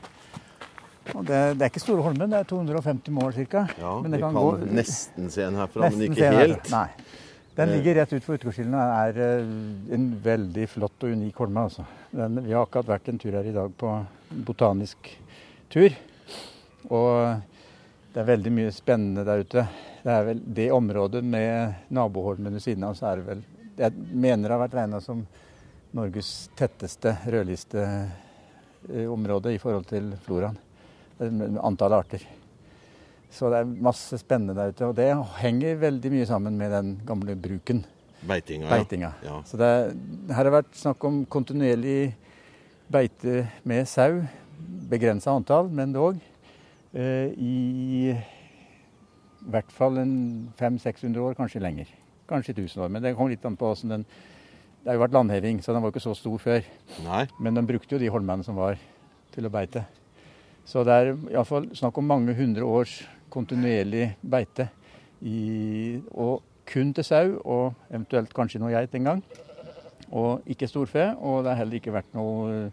Og 1.15 1.23
det, 1.25 1.39
det 1.57 1.65
er 1.65 1.69
ikke 1.71 1.81
Store 1.83 2.03
Holmen, 2.05 2.29
det 2.29 2.39
er 2.39 2.47
250 2.49 3.11
mål 3.15 3.33
ca. 3.33 3.65
ja 3.79 3.93
Men 4.03 4.11
det 4.11 4.19
kan, 4.21 4.33
kan 4.33 4.43
gå- 4.43 4.73
nesten 4.79 5.29
se 5.33 5.41
den 5.45 5.55
herfra, 5.59 5.89
men 5.89 6.05
ikke 6.09 6.31
helt. 6.35 6.69
Nei. 6.71 6.87
Den 7.59 7.69
Eh. 7.69 7.75
ligger 7.75 7.95
rett 7.99 8.13
ut 8.13 8.23
for 8.23 8.37
Utgårdskilden 8.37 8.75
og 8.77 8.93
er 9.09 9.17
eh, 9.19 9.49
en 9.97 10.05
veldig 10.23 10.67
flott 10.69 11.03
og 11.03 11.11
unik 11.11 11.35
holme. 11.43 11.65
Altså. 11.67 11.83
Den, 12.15 12.39
vi 12.45 12.53
har 12.53 12.63
akkurat 12.65 12.87
vært 12.87 13.09
en 13.11 13.17
tur 13.19 13.31
her 13.35 13.43
i 13.49 13.51
dag 13.55 13.73
på 13.77 13.89
botanisk 14.47 15.09
tur. 15.73 15.89
Og 16.89 17.41
det 18.13 18.21
er 18.23 18.29
veldig 18.29 18.51
mye 18.55 18.71
spennende 18.73 19.25
der 19.27 19.43
ute. 19.43 19.65
Det 20.03 20.13
er 20.13 20.23
vel 20.29 20.39
det 20.55 20.69
området 20.71 21.23
med 21.27 21.75
naboholmen 21.91 22.53
ved 22.55 22.63
siden 22.63 22.85
av, 22.87 22.95
så 22.95 23.09
er 23.11 23.19
det 23.19 23.25
vel 23.27 23.41
Jeg 23.79 23.91
mener 24.13 24.47
det 24.49 24.55
har 24.55 24.63
vært 24.67 24.73
regna 24.79 24.99
som 25.03 25.25
Norges 25.95 26.49
tetteste 26.55 27.17
rødliste 27.27 27.83
eh, 27.83 29.05
område 29.11 29.53
i 29.55 29.59
forhold 29.61 29.85
til 29.89 30.13
floraen. 30.25 30.57
Antall 31.19 31.93
arter. 31.97 32.21
Så 33.29 33.49
det 33.51 33.59
er 33.61 33.65
masse 33.85 34.17
spennende 34.17 34.55
der 34.57 34.71
ute. 34.73 34.87
Og 34.89 34.95
det 34.97 35.09
henger 35.41 35.75
veldig 35.81 36.11
mye 36.13 36.25
sammen 36.29 36.55
med 36.57 36.71
den 36.73 36.93
gamle 37.05 37.35
bruken, 37.37 37.83
Beitinga. 38.25 38.69
beitinga. 38.71 39.11
Ja. 39.23 39.41
Så 39.45 39.57
det, 39.59 39.67
er- 39.67 39.93
her 40.33 40.35
har 40.35 40.43
det 40.49 40.53
vært 40.53 40.73
snakk 40.75 41.03
om 41.05 41.25
kontinuerlig 41.25 42.13
beite 42.91 43.47
med 43.65 43.87
sau. 43.87 44.21
Begrensa 44.89 45.31
antall, 45.35 45.69
men 45.69 45.93
dog. 45.93 46.17
Eh, 46.93 47.29
I 47.37 48.17
hvert 49.49 49.71
fall 49.71 49.97
en 50.01 50.49
500-600 50.59 51.17
år, 51.21 51.35
kanskje 51.37 51.61
lenger. 51.63 51.87
Kanskje 52.29 52.53
1000 52.57 52.81
år. 52.83 52.89
Men 52.91 53.03
det 53.05 53.15
kom 53.15 53.29
litt 53.31 53.45
an 53.45 53.55
på 53.57 53.69
åssen 53.71 53.89
den 53.93 54.05
Det 54.79 54.87
har 54.93 54.95
jo 54.95 55.01
vært 55.03 55.11
landheving, 55.13 55.57
så 55.61 55.73
den 55.75 55.81
var 55.83 55.91
ikke 55.91 55.99
så 56.01 56.13
stor 56.15 56.37
før. 56.39 56.63
Nei. 57.03 57.25
Men 57.43 57.53
de 57.53 57.61
brukte 57.67 57.91
jo 57.91 57.99
de 57.99 58.07
holmene 58.09 58.45
som 58.47 58.55
var 58.55 58.77
til 59.35 59.43
å 59.45 59.49
beite. 59.51 59.81
Så 60.69 60.83
det 60.85 60.93
er 60.93 61.15
iallfall 61.33 61.71
snakk 61.73 61.97
om 61.97 62.05
mange 62.11 62.35
hundre 62.37 62.67
års 62.67 62.99
kontinuerlig 63.33 64.11
beite. 64.21 64.67
I, 65.25 65.97
og 66.13 66.43
kun 66.69 66.93
til 66.93 67.05
sau, 67.07 67.39
og 67.41 67.89
eventuelt 67.89 68.33
kanskje 68.37 68.61
noe 68.61 68.75
geit 68.75 68.93
en 68.99 69.07
gang. 69.09 69.23
Og 70.13 70.45
ikke 70.49 70.69
storfe. 70.69 71.07
Og 71.17 71.41
det 71.43 71.53
har 71.53 71.63
heller 71.63 71.79
ikke 71.79 71.95
vært 71.95 72.13
noe 72.17 72.69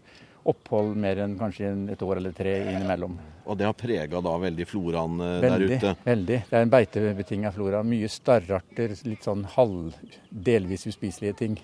opphold 0.47 0.93
mer 0.95 1.23
enn 1.25 1.33
kanskje 1.39 1.71
et 1.91 2.03
år 2.05 2.21
eller 2.21 2.35
tre 2.37 2.53
innimellom. 2.69 3.17
Og 3.47 3.57
det 3.59 3.65
har 3.67 3.73
prega 3.75 4.21
da 4.23 4.35
veldig 4.39 4.67
floraen 4.67 5.23
eh, 5.23 5.39
der 5.43 5.65
ute. 5.65 5.95
veldig. 6.05 6.37
Det 6.51 6.59
er 6.59 6.67
en 6.67 6.73
beitebetinga 6.73 7.51
flora. 7.55 7.81
Mye 7.83 8.09
starrarter, 8.11 8.93
litt 9.09 9.25
sånn 9.27 9.43
halv, 9.57 9.97
delvis 10.29 10.85
uspiselige 10.87 11.39
ting. 11.41 11.57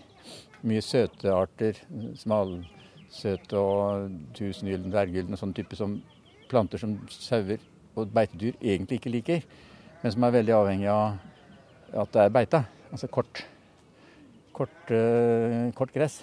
Mye 0.67 0.81
søte 0.83 1.31
arter. 1.35 1.79
Smalsøte 2.19 3.61
og 3.61 4.17
tusenhylden, 4.35 4.91
dverggyllen 4.91 5.37
og 5.37 5.43
sånn 5.43 5.55
type 5.55 5.79
som 5.79 6.01
planter 6.49 6.81
som 6.81 6.95
sauer 7.11 7.61
og 7.95 8.09
beitedyr 8.13 8.57
egentlig 8.61 8.99
ikke 8.99 9.13
liker, 9.13 9.47
men 10.01 10.13
som 10.13 10.25
er 10.25 10.35
veldig 10.37 10.55
avhengig 10.57 10.89
av 10.91 12.01
at 12.03 12.13
det 12.15 12.23
er 12.23 12.33
beita. 12.33 12.63
Altså 12.93 13.09
kort, 13.11 13.43
kort, 14.53 14.91
eh, 14.91 15.69
kort 15.77 15.93
gress. 15.93 16.21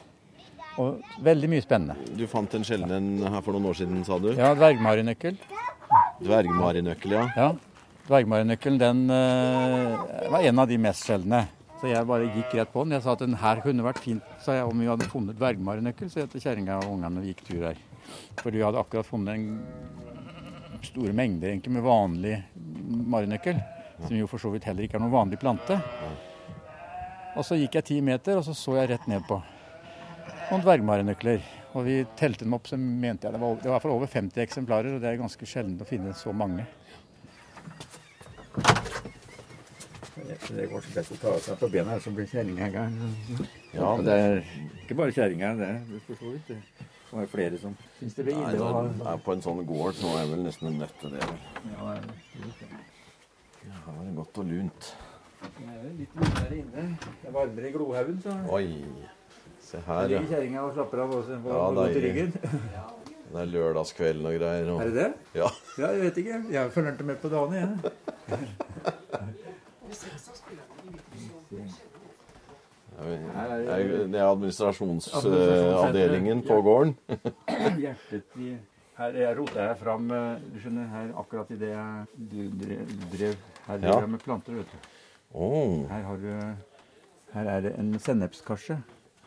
Og 0.81 1.01
veldig 1.23 1.49
mye 1.51 1.63
spennende. 1.65 1.97
Du 2.17 2.27
fant 2.31 2.53
en 2.55 2.65
sjelden 2.65 2.93
en 2.95 3.33
her 3.35 3.43
for 3.43 3.53
noen 3.57 3.71
år 3.71 3.81
siden, 3.81 4.05
sa 4.07 4.19
du? 4.23 4.31
Ja, 4.39 4.53
dvergmarinøkkel. 4.55 5.39
Dvergmarinøkkel, 6.23 7.17
ja. 7.17 7.25
Ja, 7.37 7.49
dvergmarinøkkelen 8.09 8.79
den 8.81 9.03
eh, 9.15 10.31
var 10.31 10.47
en 10.47 10.63
av 10.63 10.71
de 10.71 10.79
mest 10.79 11.09
sjeldne. 11.09 11.45
Så 11.81 11.89
jeg 11.89 12.07
bare 12.07 12.29
gikk 12.29 12.55
rett 12.59 12.73
på 12.73 12.85
den. 12.85 12.93
Jeg 12.93 13.05
sa 13.07 13.15
at 13.17 13.23
den 13.25 13.39
her 13.41 13.63
kunne 13.65 13.85
vært 13.87 14.03
fint 14.05 14.35
sa 14.45 14.59
jeg, 14.59 14.67
om 14.69 14.83
vi 14.83 14.89
hadde 14.91 15.09
funnet 15.09 15.39
dvergmarinøkkel, 15.39 16.11
så 16.13 16.23
jeg 16.23 16.33
til 16.35 16.45
kjerringa 16.45 16.83
og 16.83 16.99
ungene 16.99 17.25
gikk 17.25 17.41
tur 17.47 17.65
her. 17.71 17.81
For 18.41 18.51
vi 18.55 18.63
hadde 18.65 18.81
akkurat 18.81 19.07
funnet 19.07 19.35
en 19.35 20.83
store 20.87 21.13
mengder 21.13 21.51
egentlig 21.53 21.73
med 21.77 21.83
vanlig 21.85 22.35
marinøkkel, 23.13 23.59
som 24.07 24.17
jo 24.17 24.27
for 24.31 24.41
så 24.41 24.51
vidt 24.55 24.65
heller 24.65 24.87
ikke 24.87 24.97
er 24.97 25.03
noen 25.05 25.13
vanlig 25.13 25.39
plante. 25.43 25.77
Og 27.37 27.45
så 27.47 27.59
gikk 27.61 27.77
jeg 27.79 27.85
ti 27.91 27.99
meter, 28.03 28.41
og 28.41 28.45
så 28.47 28.55
så 28.57 28.77
jeg 28.81 28.89
rett 28.95 29.07
ned 29.11 29.23
på 29.29 29.37
noen 30.51 30.65
dvergmarinøkler. 30.65 31.43
Og 31.79 31.85
vi 31.87 32.01
telte 32.19 32.43
dem 32.47 32.57
opp, 32.57 32.67
så 32.67 32.75
mente 32.81 33.29
jeg 33.29 33.33
det 33.37 33.39
var, 33.41 33.53
over- 33.53 33.61
det 33.63 33.69
var 33.69 33.71
i 33.71 33.77
hvert 33.77 33.85
fall 33.85 33.93
over 33.95 34.07
50 34.11 34.41
eksemplarer, 34.43 34.95
og 34.97 35.01
det 35.05 35.11
er 35.13 35.21
ganske 35.21 35.47
sjelden 35.47 35.79
å 35.79 35.87
finne 35.87 36.15
så 36.19 36.33
mange. 36.35 36.65
Det 40.51 40.67
går 40.71 40.83
så 40.83 40.91
best 40.97 41.13
å 41.15 41.19
ta 41.23 41.33
seg 41.45 41.59
på 41.61 41.69
bena, 41.71 41.95
så 42.03 42.11
blir 42.15 42.27
kjerringa 42.27 42.67
gæren. 42.75 42.97
Ja, 43.77 43.93
det 44.03 44.17
er 44.19 44.41
ikke 44.83 44.97
bare 44.99 45.15
kjerringa, 45.15 45.53
det 45.61 45.69
er 45.77 46.01
for 46.09 46.19
så 46.19 46.33
vidt. 46.35 46.51
Det 47.11 47.17
var 47.19 47.27
flere 47.27 47.59
som 47.59 47.73
syns 47.99 48.15
det 48.15 48.25
blir 48.29 48.37
Nei, 48.39 48.51
ille 48.55 48.63
å 48.63 48.73
ha 48.73 49.13
er 49.13 49.23
på 49.25 49.33
en 49.35 49.41
sånn 49.43 49.65
gård, 49.67 49.95
så 49.99 50.07
er 50.15 50.21
jeg 50.23 50.29
vel 50.31 50.43
nesten 50.47 50.77
nødt 50.79 50.95
til 51.01 51.11
det. 51.11 51.21
ja, 51.21 51.27
det 51.65 51.97
er- 51.97 52.05
Ja, 53.67 53.73
her 53.85 53.93
var 53.97 54.05
det 54.05 54.15
godt 54.17 54.39
og 54.39 54.47
lunt. 54.47 54.93
det 55.43 55.49
er 55.69 55.91
litt 55.99 56.15
lunere 56.17 56.55
inne. 56.61 56.85
Det 57.23 57.29
er 57.29 57.33
varmere 57.33 57.67
i 57.69 57.73
Glohaugen, 57.73 58.21
så 58.23 58.37
Oi, 58.53 58.85
se 59.61 59.79
her, 59.87 60.01
ja. 60.09 60.21
ligger 60.21 60.37
kjerringa 60.37 60.63
og 60.63 60.73
slapper 60.75 60.99
av 61.03 61.11
også. 61.19 61.43
På, 61.43 61.49
Ja, 61.49 61.71
godt 61.81 61.97
i 61.97 62.01
ryggen. 62.07 62.33
Det 63.31 63.39
er 63.41 63.47
lørdagskvelden 63.47 64.27
og 64.27 64.39
greier. 64.41 64.81
Er 64.81 64.85
det 64.91 64.95
det? 64.95 65.15
Ja. 65.35 65.49
Ja, 65.79 65.87
jeg 65.93 66.01
vet 66.01 66.17
ikke. 66.19 66.39
Jeg 66.51 66.73
følger 66.73 66.93
ikke 66.93 67.05
med 67.05 67.17
på 67.23 67.29
dagene, 67.29 67.57
jeg. 67.61 67.93
Jeg 71.51 71.61
er- 71.61 72.90
Det 73.01 74.21
er 74.21 74.27
administrasjonsavdelingen 74.31 76.43
på 76.47 76.61
gården. 76.63 76.95
Hjertet 77.81 78.23
i 78.39 78.57
Her 79.01 79.11
jeg 79.17 79.37
rota 79.39 79.61
jeg 79.71 79.77
fram 79.81 80.11
eh, 80.13 80.37
Du 80.53 80.59
skjønner, 80.61 80.85
her 80.93 81.07
akkurat 81.17 81.49
idet 81.55 81.71
jeg 81.73 82.05
du- 82.31 82.53
drev, 82.61 82.87
drev 83.15 83.35
Her 83.67 83.77
driver 83.81 84.01
Ja. 84.05 84.07
med 84.07 84.19
planter, 84.21 84.53
vet 84.59 84.67
du. 84.73 84.77
Oh. 85.33 85.89
Her 85.89 86.03
har 86.03 86.17
du 86.17 86.55
Her 87.33 87.45
er 87.57 87.61
det 87.61 87.73
en 87.79 87.99
sennepskarse. 87.99 88.77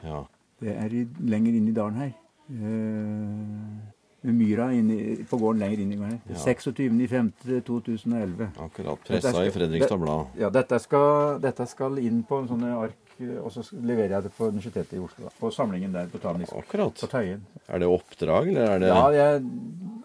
ja. 0.04 0.24
Det 0.64 0.72
er 0.78 0.86
i, 0.96 1.08
lenger 1.20 1.54
inn 1.58 1.68
i 1.68 1.72
dalen 1.76 1.96
her. 2.00 2.12
Uh, 2.50 4.28
myra 4.32 4.70
inni, 4.72 5.18
på 5.28 5.38
gården 5.42 5.60
lenger 5.60 5.80
inn 5.84 5.92
i 5.92 5.96
gården. 6.00 6.22
Ja. 6.30 6.36
26.05.2011. 6.36 8.48
Akkurat 8.64 9.00
pressa 9.08 9.44
i 9.46 9.50
Fredrikstad 9.52 9.98
Blad. 10.00 10.26
Ja, 10.40 10.50
dette 10.54 10.80
skal, 10.80 11.40
dette 11.44 11.66
skal 11.68 11.98
inn 12.00 12.22
på 12.24 12.38
en 12.40 12.48
sånne 12.48 12.72
ark, 12.86 13.03
og 13.44 13.52
så 13.54 13.62
leverer 13.72 14.10
jeg 14.18 14.24
det 14.24 14.32
på 14.38 14.48
Universitetet 14.50 14.94
i 14.98 15.00
Oslo. 15.00 15.26
da. 15.26 15.30
På 15.40 15.52
samlingen 15.54 15.92
der, 15.94 16.08
botanisk. 16.12 16.54
Akkurat. 16.58 16.94
På 17.00 17.08
Tøyen. 17.08 17.42
Er 17.70 17.80
det 17.80 17.88
oppdrag, 17.88 18.48
eller 18.48 18.72
er 18.76 18.80
det 18.80 18.88
Ja, 18.88 19.08
jeg, 19.12 19.44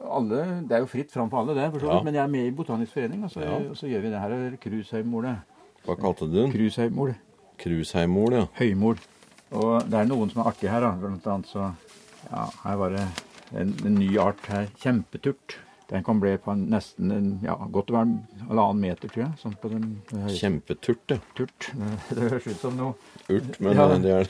alle, 0.04 0.42
det 0.68 0.72
er 0.76 0.78
jo 0.84 0.86
fritt 0.86 1.10
fram 1.12 1.30
for 1.30 1.40
alle, 1.40 1.54
det. 1.54 1.70
for 1.72 1.78
så 1.80 1.86
vidt, 1.86 1.94
Ja. 1.98 2.02
Men 2.04 2.14
jeg 2.14 2.22
er 2.22 2.26
med 2.28 2.46
i 2.46 2.50
Botanisk 2.50 2.92
forening, 2.92 3.24
og 3.24 3.30
så, 3.30 3.40
Ja. 3.40 3.56
og 3.70 3.76
så 3.76 3.86
gjør 3.88 4.00
vi 4.02 4.10
det. 4.10 4.20
Her 4.20 4.30
er 4.30 4.56
Krusheimmålet. 4.56 5.36
Hva 5.86 5.94
kalte 5.96 6.26
du 6.30 6.34
den? 6.42 6.52
Krusheimmål. 6.52 7.14
Krusheimmål, 7.58 8.32
ja. 8.32 8.44
Høymol. 8.58 8.98
Og 9.52 9.80
det 9.88 9.94
er 9.94 10.04
noen 10.10 10.30
som 10.30 10.42
er 10.42 10.50
artige 10.50 10.70
her, 10.70 10.80
da. 10.80 10.90
Blant 11.00 11.26
annet 11.26 11.46
så 11.46 11.74
Ja, 12.30 12.44
her 12.64 12.76
var 12.76 12.90
det 12.90 13.06
en, 13.56 13.74
en 13.86 13.94
ny 13.94 14.18
art 14.18 14.44
her. 14.50 14.66
Kjempeturt. 14.82 15.56
Den 15.88 16.04
kan 16.04 16.20
bli 16.20 16.34
på 16.44 16.52
nesten 16.58 17.10
en, 17.14 17.28
ja, 17.42 17.54
godt 17.72 17.88
og 17.94 17.96
vel 17.96 18.10
halvannen 18.50 18.82
meter, 18.82 19.08
tror 19.08 19.22
jeg. 19.24 19.38
Sånn 19.40 19.54
på 19.62 19.70
den 19.72 19.86
Kjempeturt, 20.36 21.14
ja. 21.14 21.16
turt. 21.38 21.70
Det, 22.12 22.26
høres 22.26 22.48
ut 22.50 22.60
som 22.60 22.76
noe 22.76 22.92
Urt, 23.32 23.54
men 23.64 23.72
Ja. 23.78 23.86
det 23.96 24.12
er 24.18 24.28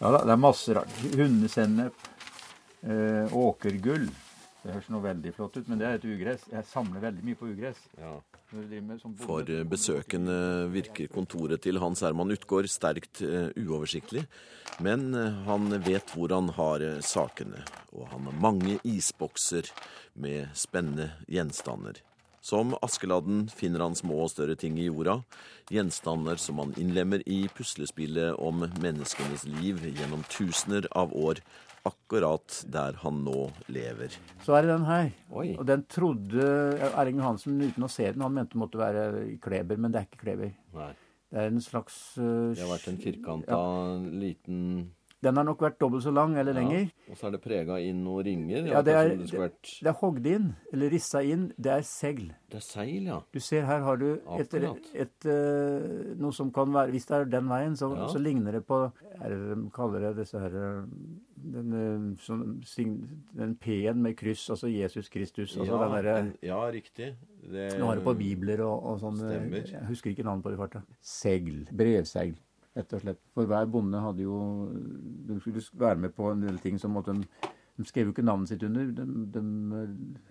Ja 0.00 0.10
da, 0.12 0.24
det 0.26 0.34
er 0.34 0.40
masse 0.42 0.74
rart. 0.76 0.96
Hundesennep, 1.14 2.08
eh, 2.84 3.30
åkergull. 3.32 4.10
Det 4.66 4.74
høres 4.74 4.88
noe 4.90 5.04
veldig 5.04 5.30
flott 5.36 5.56
ut, 5.60 5.68
men 5.70 5.78
det 5.78 5.86
er 5.86 6.00
et 6.00 6.06
ugress. 6.10 6.46
Jeg 6.50 6.66
samler 6.66 7.04
veldig 7.04 7.22
mye 7.28 7.38
på 7.38 7.52
ugress. 7.52 7.84
ja. 8.00 8.16
Sånn 8.46 9.14
For 9.18 9.46
eh, 9.50 9.64
besøkende 9.66 10.36
virker 10.70 11.10
kontoret 11.10 11.62
til 11.64 11.80
Hans 11.82 12.02
Herman 12.06 12.30
Utgård 12.34 12.68
sterkt 12.70 13.22
eh, 13.26 13.48
uoversiktlig. 13.58 14.22
Men 14.82 15.08
eh, 15.18 15.38
han 15.46 15.70
vet 15.86 16.14
hvor 16.14 16.34
han 16.34 16.52
har 16.54 16.84
sakene, 17.02 17.62
og 17.94 18.06
han 18.10 18.26
har 18.30 18.38
mange 18.42 18.78
isbokser 18.86 19.70
med 20.14 20.54
spennende 20.58 21.12
gjenstander. 21.30 22.02
Som 22.46 22.76
Askeladden 22.78 23.48
finner 23.50 23.82
han 23.82 23.98
små 23.98 24.20
og 24.22 24.30
større 24.30 24.54
ting 24.54 24.76
i 24.78 24.86
jorda, 24.86 25.16
gjenstander 25.74 26.38
som 26.38 26.60
han 26.62 26.74
innlemmer 26.78 27.24
i 27.26 27.48
puslespillet 27.50 28.38
om 28.38 28.62
menneskenes 28.78 29.48
liv 29.50 29.82
gjennom 29.88 30.22
tusener 30.30 30.86
av 30.94 31.14
år, 31.18 31.42
akkurat 31.88 32.60
der 32.72 32.98
han 33.02 33.22
nå 33.26 33.46
lever. 33.72 34.14
Så 34.44 34.56
er 34.56 34.66
det 34.66 34.74
den 34.74 34.86
her. 34.88 35.10
Oi. 35.30 35.48
Og 35.56 35.64
den 35.68 35.86
trodde 35.90 36.46
Erling 36.92 37.22
Johansen, 37.22 37.58
uten 37.62 37.86
å 37.86 37.90
se 37.92 38.10
den, 38.10 38.24
han 38.26 38.34
mente 38.36 38.54
det 38.56 38.62
måtte 38.62 38.80
være 38.80 39.02
kleber, 39.42 39.78
men 39.80 39.94
det 39.94 40.02
er 40.02 40.08
ikke 40.10 40.24
kleber. 40.26 40.54
Nei. 40.76 40.92
Det 41.26 41.42
er 41.42 41.50
en 41.50 41.60
slags 41.60 41.96
uh, 42.20 42.52
Det 42.54 42.62
har 42.62 42.70
vært 42.70 42.86
en 42.92 43.00
firkanta 43.02 43.56
liten 44.14 44.60
Den 45.24 45.40
har 45.40 45.46
nok 45.48 45.64
vært 45.64 45.80
dobbelt 45.82 46.04
så 46.04 46.12
lang 46.14 46.36
eller 46.38 46.54
lenger. 46.54 46.84
Og 47.10 47.18
så 47.18 47.26
er 47.26 47.34
det 47.34 47.40
prega 47.42 47.78
inn 47.82 48.04
noen 48.04 48.22
ringer. 48.28 48.68
Ja, 48.70 48.82
det 48.86 48.94
er, 48.94 49.08
det 49.18 49.40
vært 49.40 49.72
det 49.82 49.90
er 49.90 49.96
hogd 49.98 50.28
inn, 50.30 50.52
eller 50.70 50.92
rissa 50.92 51.22
inn. 51.26 51.48
Det 51.58 51.72
er 51.72 51.82
segl. 51.88 52.28
Det 52.52 52.60
er 52.60 52.64
seil, 52.64 53.08
ja. 53.10 53.18
Du 53.34 53.40
ser 53.42 53.66
her 53.66 53.82
har 53.82 53.98
du 53.98 54.06
et, 54.36 54.54
et, 54.54 54.90
et, 55.06 55.28
eh, 55.32 56.12
noe 56.20 56.36
som 56.36 56.52
kan 56.54 56.70
være 56.76 56.94
Hvis 56.94 57.08
det 57.10 57.16
er 57.18 57.28
den 57.32 57.50
veien, 57.50 57.74
så, 57.80 57.90
Ja. 57.96 58.06
så 58.12 58.22
ligner 58.22 58.60
det 58.60 58.62
på 58.68 58.84
er 59.16 59.34
kaller 59.74 60.06
det 60.06 60.12
disse 60.20 60.38
her 60.38 60.54
eh, 60.62 60.86
den, 61.56 61.72
eh, 61.80 62.06
sånn, 62.22 62.44
den 63.36 63.54
P-en 63.60 64.00
med 64.04 64.16
kryss, 64.20 64.44
altså 64.54 64.68
Jesus 64.70 65.08
Kristus. 65.12 65.56
Altså 65.56 65.72
ja, 65.72 65.80
den 65.82 65.94
derre 65.96 66.16
ja, 66.44 66.58
riktig. 66.72 67.10
Det, 67.46 67.66
Nå 67.80 67.88
har 67.90 67.98
det 68.00 68.04
på 68.06 68.14
bibler 68.18 68.62
og, 68.66 68.86
og 68.92 69.00
sånn. 69.02 69.20
eh, 69.24 69.36
Stemmer. 69.36 69.70
Jeg 69.72 69.88
husker 69.90 70.12
ikke 70.12 70.26
navnet 70.26 70.44
på 70.46 70.52
det 70.52 70.58
i 70.58 70.62
farta. 70.62 70.82
Segl. 71.00 71.62
Brevsegl, 71.82 72.36
rett 72.76 72.96
og 72.98 73.04
slett. 73.04 73.20
For 73.34 73.48
hver 73.50 73.68
bonde 73.70 74.00
hadde 74.02 74.24
jo 74.26 74.38
De 75.26 75.40
skulle 75.40 75.64
være 75.80 76.02
med 76.06 76.14
på 76.16 76.30
en 76.32 76.46
del 76.46 76.58
ting 76.62 76.78
som 76.82 76.94
måtte 76.96 77.14
de 77.16 77.26
de 77.76 77.84
skrev 77.84 78.06
jo 78.08 78.12
ikke 78.14 78.24
navnet 78.24 78.48
sitt 78.48 78.62
under. 78.64 78.86
De, 78.96 79.04
de 79.34 79.42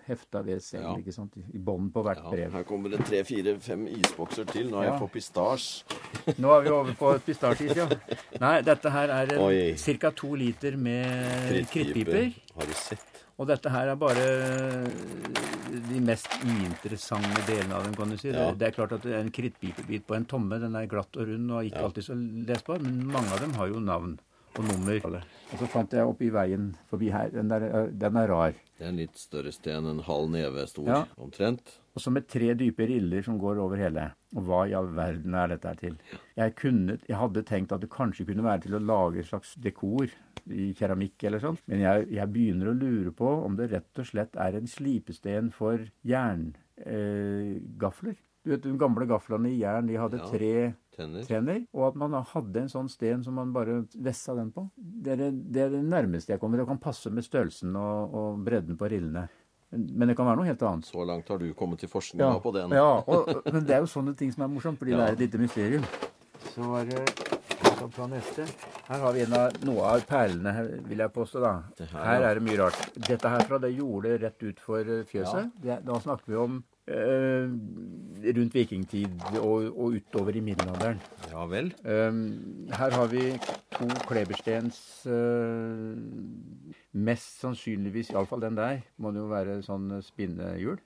hefta 0.07 0.41
ved 0.45 0.59
selv 0.65 0.83
Ja. 0.83 0.95
ikke 0.97 1.13
sant? 1.13 1.33
I 1.53 1.57
bånd 1.61 1.91
på 1.93 2.01
hvert 2.03 2.23
Ja, 2.23 2.29
brev. 2.31 2.51
her 2.51 2.63
kommer 2.63 2.89
det 2.89 3.05
tre, 3.05 3.23
fire, 3.23 3.59
fem 3.59 3.87
isbokser 3.87 4.45
til. 4.49 4.71
Nå 4.71 4.79
er 4.81 4.87
Ja. 4.87 4.91
jeg 4.93 4.99
på 5.03 5.11
pistasje. 5.13 5.83
Nå 6.41 6.49
er 6.57 6.61
vi 6.65 6.69
over 6.69 6.93
på 6.93 7.11
pistasjis, 7.25 7.75
ja. 7.75 7.87
Nei, 8.41 8.61
dette 8.61 8.89
her 8.89 9.09
er 9.09 9.75
ca. 9.99 10.11
to 10.11 10.33
liter 10.35 10.75
med 10.77 11.67
krittpiper. 11.69 12.33
Har 12.55 12.65
du 12.65 12.73
sett? 12.73 13.11
Og 13.37 13.47
dette 13.47 13.69
her 13.69 13.89
er 13.91 13.95
bare 13.99 14.25
de 15.89 15.99
mest 15.99 16.27
uinteressante 16.45 17.41
delene 17.49 17.75
av 17.75 17.83
dem, 17.83 17.95
kan 17.97 18.09
du 18.09 18.17
si. 18.17 18.29
Ja. 18.31 18.51
Det, 18.51 18.59
det 18.61 18.67
er 18.69 18.75
klart 18.77 18.93
at 18.95 19.05
en 19.19 19.31
krittpipebit 19.35 20.05
på 20.07 20.15
en 20.15 20.25
tomme, 20.25 20.57
den 20.61 20.75
er 20.79 20.87
glatt 20.87 21.15
og 21.19 21.27
rund 21.27 21.51
og 21.51 21.65
ikke 21.67 21.81
Ja. 21.81 21.83
alltid 21.89 22.03
så 22.07 22.15
lesbar, 22.47 22.79
men 22.81 23.05
mange 23.11 23.31
av 23.35 23.41
dem 23.43 23.53
har 23.59 23.67
jo 23.67 23.79
navn 23.83 24.17
og 24.59 24.65
nummer. 24.69 24.99
Og 25.53 25.59
så 25.61 25.67
fant 25.69 25.91
jeg 25.93 26.05
oppi 26.07 26.29
veien 26.33 26.71
forbi 26.89 27.11
her, 27.13 27.29
den, 27.29 27.47
der, 27.51 27.59
den 27.91 28.17
er 28.17 28.27
rar. 28.31 28.53
Det 28.77 28.85
er 28.85 28.89
en 28.91 28.97
litt 28.99 29.15
større 29.17 29.51
sten, 29.55 29.85
en 29.87 29.99
halv 30.03 30.29
neve 30.33 30.65
stor 30.67 30.87
Ja. 30.89 31.03
omtrent. 31.21 31.77
Og 31.95 32.01
så 32.03 32.11
med 32.11 32.25
tre 32.27 32.49
dype 32.59 32.87
riller 32.89 33.21
som 33.23 33.37
går 33.39 33.57
over 33.63 33.77
hele. 33.79 34.09
Og 34.35 34.43
hva 34.43 34.65
i 34.67 34.73
all 34.75 34.89
verden 34.97 35.33
er 35.39 35.47
dette 35.53 35.67
her 35.69 35.75
til? 35.79 35.95
Jeg, 36.35 36.55
kunne, 36.59 36.97
jeg 37.07 37.15
hadde 37.17 37.43
tenkt 37.47 37.71
at 37.71 37.79
det 37.85 37.89
kanskje 37.93 38.25
kunne 38.27 38.43
være 38.43 38.61
til 38.65 38.75
å 38.75 38.81
lage 38.83 39.19
et 39.21 39.29
slags 39.29 39.53
dekor 39.63 40.09
i 40.51 40.73
keramikk 40.77 41.23
eller 41.23 41.39
sånt. 41.39 41.61
Men 41.71 41.79
jeg, 41.85 42.09
jeg 42.17 42.33
begynner 42.33 42.67
å 42.73 42.77
lure 42.77 43.11
på 43.15 43.29
om 43.45 43.55
det 43.55 43.69
rett 43.71 43.99
og 44.03 44.09
slett 44.09 44.35
er 44.35 44.55
en 44.59 44.67
slipesten 44.67 45.53
for 45.55 45.85
jerngafler. 46.03 48.15
Eh, 48.15 48.21
du 48.45 48.51
vet, 48.51 48.61
De 48.61 48.75
gamle 48.77 49.07
gaflene 49.09 49.49
i 49.49 49.57
jern 49.61 49.87
de 49.87 49.95
hadde 49.97 50.19
Ja. 50.19 50.27
tre 50.29 50.75
Tenner. 50.95 51.25
tenner, 51.27 51.63
og 51.75 51.89
at 51.89 51.97
man 51.99 52.13
hadde 52.31 52.61
en 52.61 52.69
sånn 52.71 52.89
sten 52.91 53.23
som 53.25 53.35
man 53.35 53.51
bare 53.55 53.81
vessa 53.99 54.35
den 54.37 54.51
på. 54.55 54.67
Det 54.77 55.15
er 55.17 55.25
det, 55.31 55.65
nærmeste 55.83 56.31
jeg 56.33 56.39
kommer. 56.39 56.61
Det 56.61 56.67
kan 56.69 56.79
passe 56.79 57.11
med 57.11 57.25
størrelsen 57.27 57.75
og, 57.75 58.15
og 58.15 58.45
bredden 58.45 58.77
på 58.79 58.89
rillene. 58.91 59.27
Men, 59.75 60.07
det 60.07 60.15
kan 60.15 60.29
være 60.29 60.39
noe 60.39 60.47
helt 60.47 60.61
annet. 60.63 60.87
Så 60.87 61.03
langt 61.07 61.27
har 61.27 61.41
du 61.41 61.49
kommet 61.57 61.81
til 61.83 61.91
forskninga 61.91 62.39
på 62.43 62.53
den. 62.55 62.71
Ja, 62.77 63.01
og, 63.03 63.31
men 63.51 63.65
det 63.67 63.75
er 63.75 63.83
jo 63.83 63.91
sånne 63.91 64.15
ting 64.15 64.31
som 64.31 64.45
er 64.47 64.53
morsomt, 64.53 64.79
fordi 64.79 64.95
Ja. 64.95 65.01
det 65.03 65.07
er 65.09 65.17
et 65.17 65.25
lite 65.25 65.41
mysterium. 65.41 65.87
Så 66.53 66.69
var 66.69 66.85
det 66.87 67.03
ta 67.95 68.07
neste. 68.09 68.45
Her 68.87 68.99
har 68.99 69.13
vi 69.13 69.23
en 69.25 69.33
av, 69.35 69.57
noe 69.65 69.83
av 69.87 70.03
perlene, 70.09 70.53
vil 70.87 71.01
jeg 71.03 71.13
påstå. 71.13 71.41
da. 71.43 71.51
Her, 71.91 72.05
Her 72.05 72.27
er 72.29 72.39
det 72.39 72.45
mye 72.45 72.57
rart. 72.61 72.79
Dette 72.95 73.29
her 73.29 73.43
fra 73.49 73.59
det 73.61 73.73
gjorde 73.75 74.09
det 74.09 74.21
rett 74.23 74.45
utfor 74.51 74.83
for 74.85 75.03
fjøset. 75.11 75.51
Det, 75.61 75.77
da 75.85 75.99
snakker 76.01 76.31
vi 76.31 76.39
om 76.39 76.57
eh, 76.87 77.51
rundt 78.37 78.55
vikingtid 78.55 79.37
og, 79.39 79.67
og 79.75 79.97
utover 79.99 80.35
i 80.37 80.41
middelalderen. 80.43 80.99
Ja 81.31 81.45
vel. 81.51 81.71
Um, 81.83 82.19
her 82.73 82.95
har 82.97 83.07
vi 83.11 83.29
to 83.75 83.87
kleberstens 84.07 84.79
uh, 85.09 85.93
Mest 86.95 87.41
sannsynligvis, 87.43 88.13
iallfall 88.13 88.43
den 88.43 88.57
der, 88.57 88.83
må 88.97 89.11
det 89.11 89.23
jo 89.23 89.29
være 89.31 89.59
sånn 89.65 89.89
spinnehjul. 90.05 90.79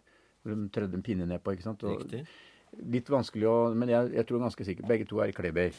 Hvor 0.43 0.55
de 0.55 0.69
trødde 0.73 0.97
en 0.97 1.03
pinne 1.05 1.27
ned 1.29 1.43
på. 1.43 1.53
ikke 1.53 1.67
sant? 1.67 1.83
Og 1.83 1.99
Riktig. 1.99 2.23
Litt 2.93 3.07
vanskelig 3.09 3.47
å 3.49 3.57
Men 3.73 3.89
jeg, 3.91 4.11
jeg 4.13 4.27
tror 4.29 4.43
ganske 4.45 4.65
sikkert 4.65 4.89
begge 4.89 5.07
to 5.09 5.19
er 5.23 5.31
i 5.31 5.35
kleber. 5.35 5.75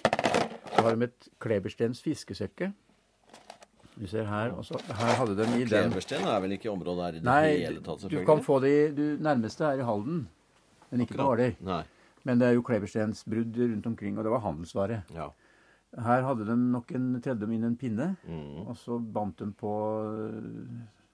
Så 0.70 0.84
har 0.84 0.96
de 0.96 1.08
et 1.08 1.28
kleberstens 1.42 2.00
fiskesøkke. 2.04 2.72
Du 4.00 4.06
ser 4.08 4.24
her. 4.24 4.52
Og 4.56 4.64
så 4.64 4.78
her 4.86 5.16
hadde 5.18 5.36
de 5.36 5.46
i 5.58 5.64
den 5.64 5.68
Klebersten 5.68 6.24
er 6.24 6.40
vel 6.40 6.54
ikke 6.56 6.70
området 6.72 7.04
her 7.04 7.16
i 7.16 7.20
det 7.20 7.26
Nei, 7.28 7.48
hele 7.66 7.82
tatt, 7.84 8.04
selvfølgelig? 8.04 8.26
du 8.26 8.30
kan 8.30 8.44
få 8.46 8.60
det 8.64 8.70
i 8.72 8.84
du, 8.96 9.02
Nærmeste 9.20 9.66
er 9.66 9.82
i 9.82 9.88
Halden, 9.88 10.22
men 10.90 11.00
ikke 11.04 11.16
på 11.18 11.26
Hvaler. 11.30 11.86
Men 12.24 12.38
det 12.38 12.48
er 12.50 12.54
jo 12.58 12.62
kleberstensbrudd 12.66 13.56
rundt 13.56 13.86
omkring, 13.86 14.18
og 14.18 14.24
det 14.26 14.32
var 14.34 14.42
handelsvare. 14.44 15.02
Ja. 15.16 15.30
Her 16.04 16.22
hadde 16.22 16.44
de 16.46 16.54
nok 16.56 16.92
en, 16.94 17.06
tredde 17.24 17.46
de 17.46 17.54
inn 17.56 17.64
en 17.64 17.76
pinne, 17.76 18.16
Mm. 18.28 18.66
og 18.68 18.76
så 18.76 18.98
bandt 19.00 19.38
de 19.38 19.48
på 19.52 19.72
øh, 20.06 20.68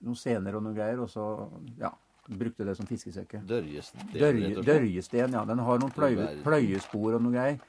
noen 0.04 0.16
sener 0.18 0.56
og 0.58 0.62
noen 0.66 0.74
greier, 0.76 1.00
og 1.00 1.08
så 1.08 1.48
ja, 1.80 1.90
brukte 2.28 2.66
det 2.66 2.74
som 2.76 2.86
fiskesekke. 2.86 3.40
Dørjesten. 3.46 4.00
Dørje, 4.12 4.50
dørjesten, 4.66 5.32
ja. 5.32 5.44
Den 5.48 5.58
har 5.62 5.78
noen 5.78 5.94
pløye, 5.94 6.26
pløyespor 6.44 7.14
og 7.16 7.22
noe 7.22 7.32
greier. 7.32 7.60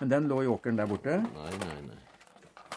Men 0.00 0.08
den 0.14 0.28
lå 0.30 0.42
i 0.44 0.46
åkeren 0.48 0.76
der 0.78 0.86
borte. 0.86 1.18
Nei, 1.34 1.50
nei, 1.66 1.80
nei. 1.90 2.00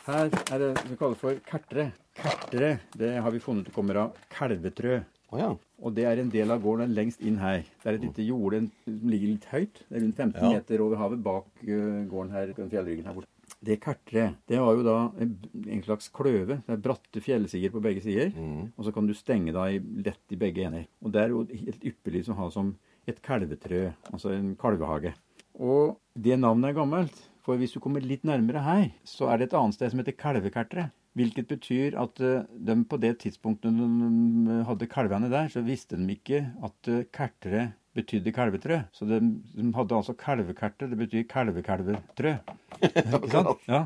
Her 0.08 0.30
er 0.56 0.60
det 0.64 0.72
vi 0.90 0.96
kaller 0.98 1.16
for 1.20 1.36
kertre. 1.46 1.92
Kertre 2.18 2.80
det 2.98 3.14
har 3.22 3.32
vi 3.32 3.40
funnet 3.44 3.70
kommer 3.76 4.00
av 4.06 4.14
kalvetrø. 4.34 5.02
Å 5.28 5.40
ja. 5.42 5.48
Og 5.84 5.94
det 5.94 6.06
er 6.08 6.22
en 6.22 6.30
del 6.32 6.52
av 6.54 6.62
gården 6.64 6.94
lengst 6.96 7.22
inn 7.22 7.38
her. 7.42 7.66
Det 7.84 7.90
er 7.92 7.98
et 7.98 8.06
lite 8.08 8.24
jorde 8.26 8.62
som 8.86 9.10
ligger 9.12 9.34
litt 9.34 9.48
høyt. 9.52 9.82
Det 9.90 9.98
er 9.98 10.06
rundt 10.06 10.16
15 10.22 10.38
Ja. 10.42 10.52
meter 10.56 10.84
over 10.86 11.02
havet 11.02 11.24
bak 11.24 11.48
øh, 11.68 12.06
gården 12.08 12.32
her. 12.32 12.54
den 12.54 12.70
fjellryggen 12.72 13.06
her 13.10 13.14
borte. 13.18 13.28
Det 13.64 13.80
kartre, 13.82 14.36
det 14.48 14.60
var 14.60 14.76
jo 14.76 14.84
da 14.86 14.96
en, 15.20 15.84
slags 15.84 16.10
kløve. 16.14 16.62
Det 16.68 16.74
er 16.74 16.82
bratte 16.84 17.22
fjellsider 17.24 17.72
på 17.74 17.82
begge 17.82 18.04
sider. 18.04 18.32
Mm. 18.36 18.72
Og 18.78 18.86
så 18.86 18.94
kan 18.94 19.08
du 19.08 19.14
stenge 19.14 19.54
da 19.56 19.66
lett 19.72 20.32
i 20.32 20.40
begge 20.40 20.66
ender. 20.68 20.86
Og 21.02 21.12
det 21.12 21.22
er 21.24 21.30
jo 21.34 21.46
helt 21.48 21.84
ypperlig 21.84 22.26
som 22.26 22.36
å 22.38 22.44
ha 22.46 22.50
som 22.54 22.76
et 23.08 23.22
kalvetrø, 23.24 23.94
altså 24.12 24.32
en 24.36 24.56
kalvehage. 24.60 25.14
Og 25.58 25.98
det 26.14 26.38
navnet 26.40 26.70
er 26.72 26.80
gammelt. 26.80 27.18
For 27.48 27.56
hvis 27.56 27.72
du 27.72 27.80
kommer 27.80 28.04
litt 28.04 28.26
nærmere 28.28 28.60
her, 28.62 28.88
så 29.08 29.30
er 29.32 29.40
det 29.40 29.48
et 29.48 29.58
annet 29.58 29.78
sted 29.78 29.92
som 29.94 30.02
heter 30.02 30.18
Kalvekertre. 30.20 30.90
Hvilket 31.18 31.50
betyr 31.50 31.98
at 31.98 32.22
eh, 32.22 32.46
de 32.46 32.78
på 32.86 33.00
det 33.02 33.16
tidspunktet 33.24 33.74
de 33.74 34.62
hadde 34.68 34.90
kalvene 34.92 35.32
der, 35.34 35.50
så 35.50 35.66
visste 35.66 35.98
de 35.98 36.14
ikke 36.14 36.46
at 36.64 36.92
kertere 37.16 37.72
betydde 37.98 38.34
kalvetrø. 38.36 38.82
Så 38.94 39.08
de, 39.10 39.20
de 39.56 39.68
hadde 39.76 39.98
altså 39.98 40.16
kalvekerter. 40.18 40.92
Det 40.92 41.00
betyr 41.00 41.28
kalvekalvetrø. 41.30 42.36
Ikke 42.86 43.32
sant? 43.34 43.68
Ja. 43.70 43.86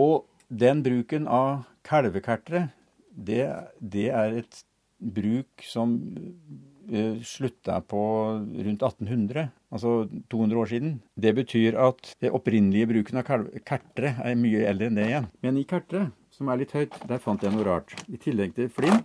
Og 0.00 0.24
den 0.48 0.82
bruken 0.86 1.28
av 1.30 1.66
kalvekertere, 1.86 2.68
det, 3.10 3.44
det 3.80 4.08
er 4.14 4.40
et 4.40 4.62
bruk 5.00 5.64
som 5.64 5.96
eh, 6.90 7.20
slutta 7.24 7.80
på 7.88 8.02
rundt 8.40 8.84
1800, 8.84 9.48
altså 9.72 9.94
200 10.32 10.60
år 10.60 10.72
siden. 10.72 10.94
Det 11.16 11.34
betyr 11.36 11.78
at 11.80 12.14
det 12.22 12.32
opprinnelige 12.36 12.90
bruken 12.92 13.20
av 13.20 13.28
kertere 13.66 14.16
er 14.24 14.40
mye 14.40 14.64
eldre 14.68 14.90
enn 14.90 15.00
det 15.00 15.06
igjen. 15.08 15.30
Men 15.44 15.60
i 15.60 15.66
kertre, 15.68 16.08
som 16.40 16.48
er 16.48 16.62
litt 16.62 16.72
høyt, 16.72 16.94
der 17.04 17.20
fant 17.20 17.42
jeg 17.44 17.52
noe 17.52 17.66
rart. 17.68 17.92
I 18.08 18.16
tillegg 18.16 18.54
til 18.56 18.70
flint 18.72 19.04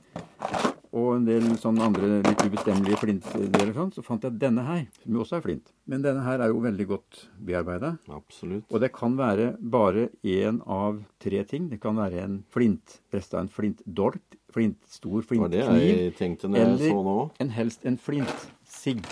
og 0.96 1.10
en 1.18 1.26
del 1.28 1.50
sånne 1.60 1.84
andre 1.84 2.10
litt 2.24 2.44
ubestemmelige 2.46 3.02
flintdeler, 3.02 3.74
sånn, 3.76 3.90
så 3.92 4.04
fant 4.06 4.24
jeg 4.24 4.38
denne 4.40 4.64
her, 4.64 4.86
som 5.04 5.18
jo 5.18 5.26
også 5.26 5.36
er 5.36 5.44
flint. 5.44 5.74
Men 5.92 6.06
denne 6.06 6.24
her 6.24 6.40
er 6.40 6.54
jo 6.54 6.62
veldig 6.64 6.86
godt 6.88 7.26
bearbeida. 7.50 7.90
Absolutt. 8.16 8.64
Og 8.72 8.80
det 8.80 8.94
kan 8.96 9.18
være 9.20 9.50
bare 9.60 10.08
én 10.24 10.62
av 10.64 11.02
tre 11.20 11.44
ting. 11.50 11.68
Det 11.74 11.82
kan 11.84 12.00
være 12.00 12.24
en 12.24 12.40
flint, 12.56 13.02
rest 13.12 13.36
av 13.36 13.44
en 13.44 13.52
flintdolk, 13.52 14.40
flint, 14.56 14.80
stor 14.88 15.28
flintkniv, 15.28 15.68
eller 15.68 17.36
en 17.44 17.56
helst 17.60 17.84
en 17.84 18.00
flintsigg. 18.00 19.04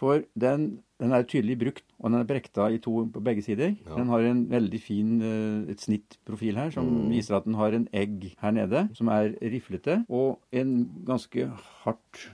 For 0.00 0.26
den, 0.34 0.80
den 1.00 1.12
er 1.16 1.22
tydelig 1.24 1.56
brukt, 1.58 1.82
og 1.98 2.10
den 2.12 2.20
er 2.20 2.26
brekta 2.28 2.66
i 2.70 2.78
to 2.78 3.06
på 3.12 3.22
begge 3.24 3.42
sider. 3.42 3.72
Ja. 3.86 3.96
Den 3.96 4.08
har 4.12 4.20
en 4.28 4.42
veldig 4.50 4.80
fin 4.84 5.14
eh, 5.24 5.70
et 5.72 5.80
snittprofil 5.80 6.56
her, 6.60 6.70
som 6.70 6.84
Mm. 6.90 7.08
viser 7.10 7.36
at 7.38 7.44
den 7.48 7.54
har 7.56 7.72
en 7.72 7.88
egg 7.92 8.34
her 8.40 8.50
nede, 8.52 8.82
som 8.94 9.08
er 9.08 9.32
riflete, 9.40 10.04
og 10.10 10.38
en 10.52 10.74
ganske 11.06 11.48
hardt 11.84 12.26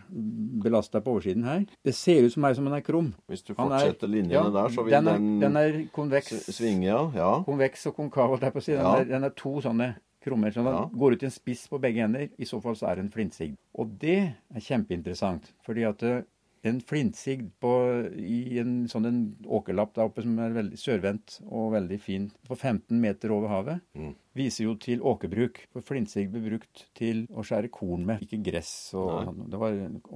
belasta 0.62 1.00
på 1.00 1.14
oversiden 1.16 1.44
her. 1.46 1.64
Det 1.85 1.94
ser 1.94 2.24
ut 2.26 2.33
som 2.35 2.42
meg 2.42 2.57
som 2.57 2.64
den 2.68 2.74
er 2.74 2.85
krum. 2.85 3.12
Hvis 3.31 3.42
du 3.46 3.55
fortsetter 3.55 4.07
er- 4.09 4.12
linjene 4.12 4.33
ja, 4.33 4.50
der, 4.50 4.68
så 4.74 4.83
vil 4.85 4.92
den 4.92 5.05
den, 5.05 5.42
er, 5.42 5.48
den 5.48 5.57
er 5.57 5.88
konveks. 5.92 6.33
svinge, 6.55 6.87
ja. 6.88 7.00
ja. 7.14 7.31
Konveks 7.46 7.87
og 7.87 7.96
konkav, 7.96 8.29
holdt 8.35 8.42
jeg 8.42 8.52
på 8.52 8.59
å 8.59 8.66
si. 8.66 8.72
Den, 8.72 8.87
er, 8.87 9.05
den 9.05 9.24
er 9.24 9.31
to 9.37 9.61
sånne 9.61 9.94
krummer. 10.26 10.50
Så 10.50 10.64
den 10.64 10.74
Ja. 10.74 10.85
går 10.92 11.12
ut 11.14 11.22
i 11.22 11.26
en 11.26 11.31
spiss 11.31 11.68
på 11.68 11.79
begge 11.81 12.02
ender. 12.05 12.29
I 12.38 12.44
så 12.44 12.61
fall 12.62 12.74
så 12.74 12.88
er 12.90 12.96
det 12.96 13.05
en 13.05 13.11
flintsigd. 13.14 13.57
Og 13.79 13.98
det 14.00 14.18
er 14.55 14.61
kjempeinteressant. 14.61 15.52
Fordi 15.66 15.85
at 15.87 16.02
eh, 16.02 16.22
en 16.68 16.81
flintsigd 16.81 17.50
på, 17.62 17.70
i 18.18 18.59
en 18.61 18.87
sånn 18.90 19.07
en 19.09 19.20
åkerlapp 19.46 19.94
der 19.96 20.07
oppe 20.09 20.22
som 20.24 20.38
er 20.42 20.55
veldig 20.57 20.79
sørvendt 20.81 21.40
og 21.46 21.72
veldig 21.74 21.98
fin, 22.00 22.29
på 22.48 22.57
15 22.59 23.00
meter 23.00 23.31
over 23.35 23.48
havet, 23.48 23.81
Mm. 23.96 24.14
viser 24.37 24.64
jo 24.66 24.74
til 24.76 25.00
åkerbruk. 25.00 25.62
For 25.72 25.81
flintsigd 25.83 26.31
ble 26.33 26.42
brukt 26.44 26.85
til 26.94 27.26
å 27.33 27.44
skjære 27.46 27.70
korn 27.70 28.05
med, 28.07 28.20
ikke 28.26 28.42
gress. 28.44 28.92
og 28.94 29.07
Nei. 29.14 29.24
sånn. 29.24 29.50
Det 29.50 29.59
var 29.59 29.72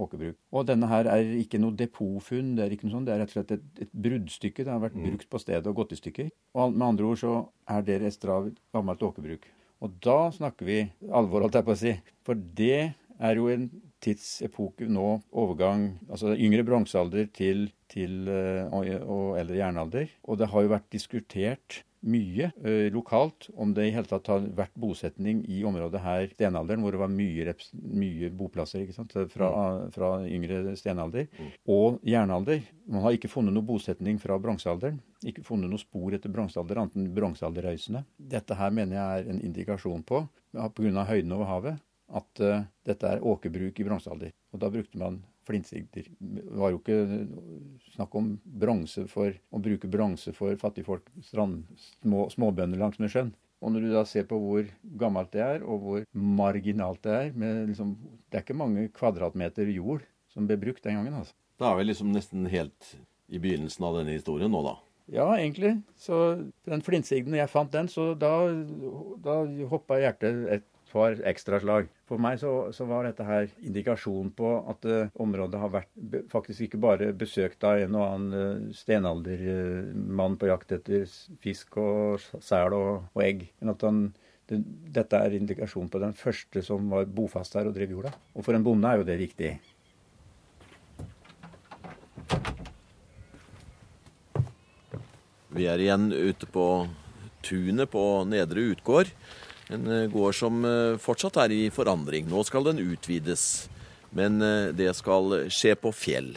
åkerbruk. 0.06 0.36
Og 0.52 0.66
denne 0.66 0.88
her 0.88 1.04
er 1.08 1.24
ikke 1.40 1.58
noe 1.60 1.72
depotfunn, 1.76 2.54
det 2.56 2.64
er 2.66 2.76
ikke 2.76 2.84
noe 2.88 2.96
sånt. 2.98 3.06
Det 3.06 3.14
er 3.14 3.18
rett 3.24 3.30
og 3.36 3.38
slett 3.38 3.52
et, 3.52 3.62
et 3.80 3.92
bruddstykke. 3.94 4.64
Det 4.64 4.72
har 4.74 4.80
vært 4.80 4.98
brukt 5.00 5.28
på 5.30 5.40
stedet 5.40 5.66
og 5.66 5.74
gått 5.76 5.92
i 5.92 6.00
stykker. 6.02 6.30
Og 6.54 6.72
med 6.76 6.86
andre 6.88 7.04
ord 7.06 7.18
så 7.18 7.48
er 7.68 7.82
det 7.82 8.00
rester 8.02 8.28
av 8.34 8.50
gammelt 8.74 9.00
åkerbruk. 9.00 9.46
Og 9.80 9.92
da 10.04 10.30
snakker 10.30 10.66
vi 10.66 10.80
alvor, 11.10 11.40
holdt 11.46 11.54
jeg 11.54 11.64
på 11.64 11.72
å 11.72 11.78
si. 11.80 11.94
For 12.22 12.34
det 12.34 12.94
er 13.20 13.34
jo 13.36 13.48
en 13.48 13.70
tidsepoke 14.04 14.88
nå, 14.88 15.20
overgang 15.30 15.90
Altså 16.10 16.34
yngre 16.34 16.64
bronsealder 16.66 17.28
til, 17.36 17.68
til 17.90 18.28
eh, 18.30 18.64
og, 18.72 18.88
og 19.04 19.38
eldre 19.40 19.60
jernalder. 19.60 20.10
Og 20.24 20.40
det 20.40 20.50
har 20.50 20.64
jo 20.64 20.74
vært 20.74 20.90
diskutert 20.92 21.82
mye 22.00 22.48
eh, 22.64 22.88
lokalt 22.92 23.50
om 23.60 23.74
det 23.76 23.88
i 23.88 23.92
hele 23.92 24.08
tatt 24.08 24.28
har 24.32 24.44
vært 24.56 24.72
bosetning 24.80 25.42
i 25.52 25.60
området 25.68 26.00
her 26.00 26.30
stenalderen, 26.32 26.80
hvor 26.84 26.94
det 26.94 27.02
var 27.02 27.12
mye, 27.12 27.54
mye 27.92 28.30
boplasser 28.36 28.84
ikke 28.84 28.96
sant? 28.96 29.16
Fra, 29.32 29.50
fra 29.92 30.10
yngre 30.24 30.76
stenalder. 30.80 31.28
Og 31.68 32.00
jernalder. 32.06 32.62
Man 32.90 33.04
har 33.04 33.16
ikke 33.16 33.30
funnet 33.32 33.54
noe 33.54 33.66
bosetning 33.66 34.20
fra 34.22 34.38
bronsealderen. 34.40 35.00
Ikke 35.26 35.44
funnet 35.44 35.70
noe 35.70 35.82
spor 35.82 36.16
etter 36.16 36.32
bronsealder, 36.32 36.80
annet 36.80 36.96
enn 36.96 37.12
bronsealderrøysene. 37.16 38.04
Dette 38.32 38.56
her 38.56 38.72
mener 38.74 38.96
jeg 38.96 39.20
er 39.20 39.30
en 39.34 39.44
indikasjon 39.50 40.04
på, 40.08 40.24
pga. 40.56 41.04
høyden 41.10 41.36
over 41.36 41.50
havet, 41.52 41.84
at 42.16 42.42
uh, 42.42 42.62
dette 42.86 43.10
er 43.10 43.22
åkerbruk 43.26 43.78
i 43.80 43.86
bronsealder. 43.86 44.32
Og 44.54 44.62
da 44.62 44.70
brukte 44.72 44.98
man 45.00 45.20
flintsigder. 45.46 46.08
Det 46.18 46.46
var 46.60 46.72
jo 46.72 46.80
ikke 46.80 46.98
snakk 47.94 48.16
om 48.18 48.32
bronse 48.44 49.06
for 49.10 49.34
å 49.50 49.60
bruke 49.62 49.90
bronse 49.90 50.34
for 50.36 50.58
fattigfolk, 50.60 51.08
strand, 51.26 51.64
små, 52.00 52.28
småbønder 52.32 52.80
langs 52.80 53.00
med 53.02 53.12
sjøen. 53.12 53.32
Og 53.60 53.74
når 53.74 53.84
du 53.84 53.90
da 53.92 54.04
ser 54.08 54.24
på 54.28 54.38
hvor 54.40 54.68
gammelt 55.00 55.32
det 55.34 55.42
er, 55.44 55.64
og 55.64 55.82
hvor 55.84 56.04
marginalt 56.16 57.02
det 57.04 57.16
er 57.16 57.34
med 57.36 57.66
liksom, 57.68 57.96
Det 58.30 58.38
er 58.38 58.44
ikke 58.46 58.56
mange 58.56 58.86
kvadratmeter 58.96 59.68
jord 59.74 60.06
som 60.32 60.46
ble 60.48 60.56
brukt 60.60 60.84
den 60.84 60.96
gangen. 60.96 61.18
altså. 61.20 61.34
Da 61.60 61.72
er 61.72 61.80
vi 61.80 61.90
liksom 61.90 62.12
nesten 62.14 62.46
helt 62.48 62.94
i 63.28 63.38
begynnelsen 63.38 63.84
av 63.84 63.98
denne 63.98 64.16
historien 64.16 64.50
nå, 64.50 64.62
da. 64.64 64.78
Ja, 65.10 65.26
egentlig. 65.34 65.74
Så 65.98 66.16
den 66.70 66.84
flintsigden, 66.86 67.34
jeg 67.34 67.50
fant 67.50 67.72
den, 67.74 67.90
så 67.90 68.12
da, 68.14 68.32
da 69.20 69.42
hoppa 69.68 69.98
hjertet 70.00 70.44
et 70.54 70.68
par 70.90 71.18
ekstra 71.30 71.60
slag. 71.62 71.88
For 72.10 72.20
meg 72.22 72.40
så, 72.42 72.52
så 72.74 72.86
var 72.88 73.06
dette 73.06 73.26
her 73.26 73.50
indikasjon 73.62 74.32
på 74.36 74.52
at 74.72 74.86
uh, 74.88 75.12
området 75.22 75.60
har 75.62 75.72
vært 75.74 75.90
be, 75.94 76.22
faktisk 76.32 76.66
ikke 76.66 76.82
bare 76.82 77.12
besøkt 77.16 77.64
av 77.66 77.82
en 77.84 77.98
og 77.98 78.06
annen 78.06 78.34
uh, 78.34 78.72
stenaldermann 78.76 80.38
på 80.40 80.50
jakt 80.50 80.74
etter 80.78 81.06
fisk 81.42 81.78
og 81.80 82.22
sel 82.42 82.76
og, 82.76 83.06
og 83.14 83.24
egg, 83.24 83.46
men 83.60 83.74
at 83.74 83.86
han 83.86 84.02
det, 84.50 84.60
dette 84.98 85.18
er 85.18 85.36
indikasjon 85.38 85.90
på 85.90 86.00
den 86.02 86.14
første 86.16 86.62
som 86.66 86.88
var 86.90 87.06
bofast 87.06 87.54
her 87.54 87.70
og 87.70 87.76
drev 87.76 87.94
jorda. 87.94 88.10
Og 88.34 88.46
for 88.46 88.56
en 88.56 88.66
bonde 88.66 88.90
er 88.90 88.98
jo 88.98 89.06
det 89.06 89.20
viktig. 89.20 89.52
Vi 95.50 95.66
er 95.66 95.82
igjen 95.82 96.10
ute 96.14 96.46
på 96.50 96.66
tunet 97.42 97.90
på 97.90 98.02
Nedre 98.28 98.70
Utgård. 98.72 99.10
En 99.70 99.86
eh, 99.86 100.06
gård 100.10 100.34
som 100.34 100.64
eh, 100.64 100.98
fortsatt 100.98 101.38
er 101.44 101.54
i 101.54 101.64
forandring. 101.70 102.28
Nå 102.30 102.42
skal 102.46 102.66
den 102.70 102.82
utvides. 102.82 103.68
Men 104.10 104.42
eh, 104.42 104.70
det 104.74 104.90
skal 104.98 105.46
skje 105.52 105.76
på 105.78 105.92
fjell. 105.94 106.34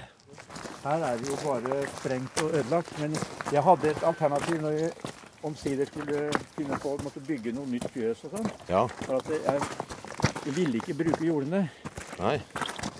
Her 0.84 1.02
er 1.08 1.18
det 1.18 1.32
jo 1.32 1.38
bare 1.42 1.82
sprengt 1.98 2.42
og 2.44 2.54
ødelagt. 2.54 2.94
Men 3.02 3.18
jeg 3.52 3.66
hadde 3.66 3.90
et 3.90 4.06
alternativ 4.06 4.62
når 4.62 4.78
jeg 4.78 5.14
omsider 5.44 5.90
skulle 5.90 6.28
finne 6.56 6.78
på 6.80 6.94
å 6.94 7.00
måtte 7.04 7.24
bygge 7.26 7.56
noe 7.56 7.68
nytt 7.72 7.90
fjøs 7.94 8.26
og 8.28 8.38
sånn. 8.38 8.52
Ja. 8.70 8.86
For 9.02 9.18
at 9.18 9.32
jeg, 9.34 9.66
jeg 10.46 10.56
ville 10.60 10.80
ikke 10.80 10.98
bruke 11.02 11.26
jordene 11.28 11.66
Nei. 12.20 12.38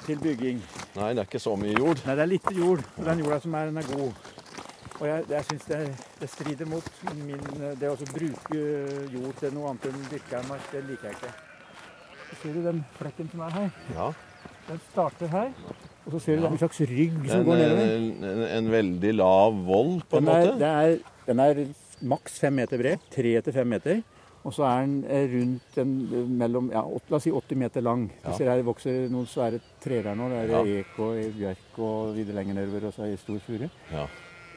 til 0.08 0.20
bygging. 0.24 0.64
Nei, 0.98 1.14
det 1.14 1.24
er 1.24 1.30
ikke 1.30 1.44
så 1.44 1.56
mye 1.60 1.78
jord. 1.78 2.02
Nei, 2.08 2.18
det 2.18 2.26
er 2.26 2.32
litt 2.34 2.50
jord. 2.58 2.84
Og 2.98 3.06
den 3.08 3.24
jorda 3.24 3.40
som 3.46 3.60
er, 3.60 3.70
den 3.70 3.84
er 3.84 3.92
god. 3.94 4.23
Og 5.02 5.08
jeg, 5.08 5.24
jeg 5.30 5.46
syns 5.50 5.64
det, 5.72 5.80
det 6.22 6.30
strider 6.30 6.66
mot 6.70 6.86
min 7.26 7.42
Det 7.82 7.90
å 7.90 7.96
bruke 8.14 8.60
jord 9.14 9.40
til 9.40 9.56
noe 9.56 9.72
annet 9.72 9.88
enn 9.90 10.04
dyrka 10.12 10.44
mark, 10.50 10.68
det 10.72 10.84
liker 10.90 11.10
jeg 11.10 11.18
ikke. 11.18 11.34
Så 12.30 12.38
ser 12.44 12.54
du 12.54 12.62
den 12.68 12.84
flekken 13.00 13.30
som 13.32 13.42
er 13.48 13.56
her? 13.58 13.70
Ja. 13.98 14.12
Den 14.70 14.80
starter 14.92 15.28
her. 15.34 15.50
Og 16.06 16.12
så 16.16 16.20
ser 16.26 16.38
du 16.40 16.46
er 16.46 16.52
en 16.52 16.60
slags 16.62 16.80
rygg 16.88 17.18
som 17.30 17.40
En, 17.42 17.46
går 17.48 17.60
nedover. 17.62 17.92
en, 17.98 18.24
en, 18.30 18.42
en 18.60 18.72
veldig 18.74 19.14
lav 19.18 19.60
vold, 19.68 20.02
på 20.12 20.20
en 20.20 20.26
Den 20.26 20.34
er, 20.36 20.46
måte. 20.46 20.60
det 20.60 20.72
er, 20.72 20.98
den 21.28 21.40
er 21.40 21.62
maks 22.14 22.40
fem 22.44 22.58
meter 22.60 22.82
bred. 22.82 23.06
Tre 23.14 23.34
til 23.46 23.54
fem 23.56 23.68
meter. 23.76 24.02
Og 24.44 24.52
så 24.52 24.66
er 24.68 24.82
den 24.84 24.96
eh, 25.08 25.26
rundt 25.32 25.78
en, 25.80 25.94
mellom, 26.42 26.66
ja, 26.74 26.82
la 26.84 27.16
oss 27.18 27.24
si 27.24 27.32
80 27.32 27.60
meter 27.62 27.82
lang. 27.86 28.10
Du 28.24 28.28
Ja. 28.30 28.34
ser 28.38 28.50
her 28.52 28.60
det 28.60 28.66
vokser 28.68 29.06
noen 29.14 29.26
svære 29.32 29.62
trær 29.84 30.10
her 30.12 30.18
nå. 30.20 30.28
Det 30.34 30.42
er 30.42 30.52
Ja. 30.52 30.64
ek 30.84 31.00
og 31.00 31.16
bjørk 31.38 31.80
og 31.80 32.14
videre 32.18 32.36
lenger 32.42 32.60
nedover 32.60 32.90
og 32.90 32.94
så 32.98 33.06
er 33.08 33.14
det 33.16 33.20
stor 33.24 33.40
furu. 33.48 33.70
Ja. 33.94 34.08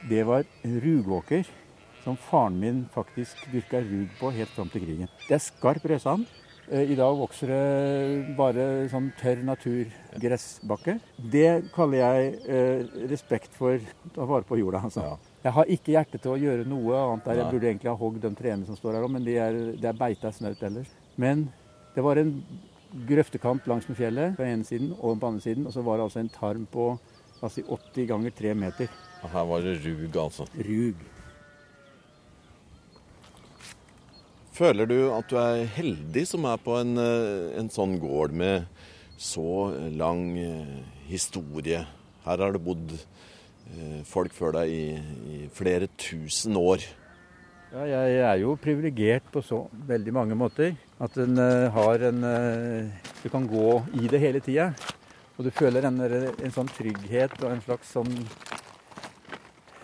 Det 0.09 0.23
var 0.29 0.45
rugåker 0.63 1.47
som 2.05 2.17
faren 2.17 2.59
min 2.61 2.83
faktisk 2.95 3.47
dyrka 3.51 3.81
rug 3.83 4.11
på 4.21 4.31
helt 4.37 4.53
fram 4.55 4.69
til 4.71 4.85
krigen. 4.85 5.09
Det 5.27 5.35
er 5.39 5.43
skarp 5.43 5.87
rødsand. 5.91 6.27
Eh, 6.71 6.93
I 6.93 6.97
dag 6.99 7.15
vokser 7.19 7.51
det 7.51 8.37
bare 8.39 8.67
sånn 8.91 9.09
tørr 9.21 9.43
naturgressbakke. 9.47 10.97
Det 11.19 11.71
kaller 11.75 12.03
jeg 12.03 12.33
eh, 12.47 12.95
respekt 13.11 13.55
for 13.55 13.79
å 13.79 14.13
ta 14.15 14.27
vare 14.27 14.47
på 14.47 14.59
jorda. 14.59 14.85
altså. 14.87 15.03
Ja. 15.03 15.35
Jeg 15.47 15.55
har 15.59 15.75
ikke 15.77 15.93
hjerte 15.95 16.19
til 16.23 16.33
å 16.35 16.39
gjøre 16.43 16.67
noe 16.67 17.03
annet 17.03 17.29
der. 17.29 17.41
Jeg 17.43 17.55
burde 17.55 17.69
egentlig 17.71 17.93
ha 17.93 17.99
hogd 18.01 18.23
de 18.23 18.33
trærne 18.39 18.67
som 18.67 18.79
står 18.79 18.99
her 18.99 19.07
òg, 19.07 19.13
men 19.15 19.27
det 19.27 19.37
er, 19.43 19.61
det 19.79 19.91
er 19.91 19.99
beita 19.99 20.33
snaut 20.35 20.63
ellers. 20.67 20.91
Men 21.17 21.47
det 21.95 22.03
var 22.03 22.19
en 22.19 22.33
grøftekant 23.07 23.67
langs 23.71 23.87
med 23.91 23.99
fjellet 23.99 24.35
på 24.39 24.47
ene 24.47 24.67
siden 24.67 24.91
og 24.97 25.21
på 25.21 25.31
andre 25.31 25.45
siden, 25.45 25.67
og 25.69 25.75
så 25.75 25.83
var 25.87 25.99
det 25.99 26.07
altså 26.09 26.23
en 26.23 26.33
tarm 26.35 26.67
på 26.71 26.89
altså 27.42 27.64
80 27.66 28.09
ganger 28.11 28.35
3 28.38 28.55
meter. 28.55 28.88
Her 29.27 29.46
var 29.49 29.64
det 29.64 29.79
rug, 29.85 30.16
altså. 30.22 30.46
Rug. 30.55 31.07
Føler 34.57 34.88
du 34.88 34.99
at 35.12 35.29
du 35.29 35.37
er 35.37 35.66
heldig 35.68 36.22
som 36.31 36.46
er 36.49 36.61
på 36.64 36.79
en, 36.81 36.96
eh, 36.96 37.57
en 37.61 37.68
sånn 37.72 37.99
gård 38.01 38.33
med 38.33 38.64
så 39.20 39.68
lang 39.92 40.31
eh, 40.40 40.79
historie? 41.11 41.83
Her 42.25 42.40
har 42.40 42.55
det 42.55 42.62
bodd 42.64 42.94
eh, 42.96 44.01
folk 44.09 44.33
før 44.33 44.57
deg 44.61 44.72
i, 44.72 44.87
i 45.29 45.40
flere 45.53 45.90
tusen 46.01 46.57
år. 46.57 46.87
Ja, 47.75 47.85
jeg 47.85 48.20
er 48.22 48.40
jo 48.40 48.55
privilegert 48.57 49.27
på 49.35 49.42
så 49.44 49.66
veldig 49.90 50.14
mange 50.16 50.38
måter. 50.38 50.72
At 51.03 51.18
en 51.20 51.37
har 51.75 52.07
en 52.09 52.22
Du 53.20 53.27
kan 53.29 53.44
gå 53.44 53.83
i 54.01 54.09
det 54.09 54.20
hele 54.22 54.40
tida. 54.40 54.70
Og 55.37 55.44
du 55.44 55.51
føler 55.53 55.85
en, 55.85 56.01
en 56.01 56.55
sånn 56.55 56.70
trygghet 56.72 57.35
og 57.42 57.51
en 57.51 57.61
slags 57.64 57.90
sånn 57.92 58.12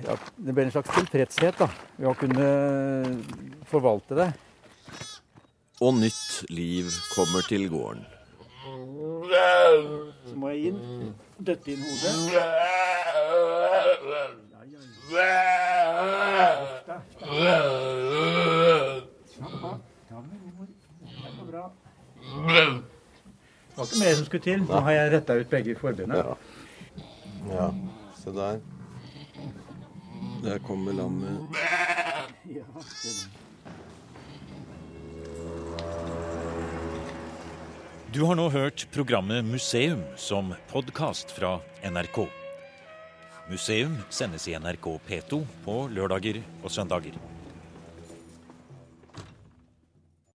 ja, 0.03 0.17
Det 0.37 0.55
blir 0.55 0.65
en 0.65 0.73
slags 0.75 0.95
tilfredshet 0.97 1.61
da, 1.61 1.69
ved 1.99 2.09
å 2.11 2.15
kunne 2.19 2.47
forvalte 3.71 4.17
det. 4.19 4.31
Og 5.83 5.95
nytt 5.99 6.51
liv 6.51 6.89
kommer 7.13 7.45
til 7.47 7.69
gården. 7.71 8.03
Så 10.27 10.35
må 10.39 10.53
jeg 10.55 10.73
inn, 10.73 11.13
døtte 11.39 11.75
inn 11.75 11.85
hodet. 11.85 12.15
Slapp 19.35 19.69
av. 19.69 19.77
Ta 20.09 20.25
med 20.25 20.39
ro. 20.47 20.67
Det 21.03 21.37
går 21.37 21.47
bra. 21.53 22.91
Var 23.83 23.89
ikke 23.91 23.99
mer 24.05 24.15
som 24.15 24.27
skulle 24.29 24.45
til. 24.45 24.61
Nå 24.63 24.81
har 24.87 24.95
jeg 24.95 25.13
retta 25.17 25.35
ut 25.41 25.49
begge 25.51 25.75
forbindene. 25.75 26.23
Ja. 26.23 26.35
Ja, 27.51 27.71
se 28.15 28.31
der. 28.37 28.61
Der 30.45 30.59
kommer 30.63 30.95
lammet. 30.95 31.57
Ja. 32.47 32.63
Du 38.15 38.23
har 38.29 38.39
nå 38.39 38.47
hørt 38.55 38.87
programmet 38.95 39.43
Museum 39.51 40.05
som 40.21 40.55
podkast 40.71 41.35
fra 41.35 41.57
NRK. 41.83 42.29
Museum 43.51 43.99
sendes 44.11 44.47
i 44.47 44.55
NRK 44.55 44.93
P2 45.09 45.43
på 45.67 45.79
lørdager 45.91 46.43
og 46.63 46.71
søndager. 46.71 47.19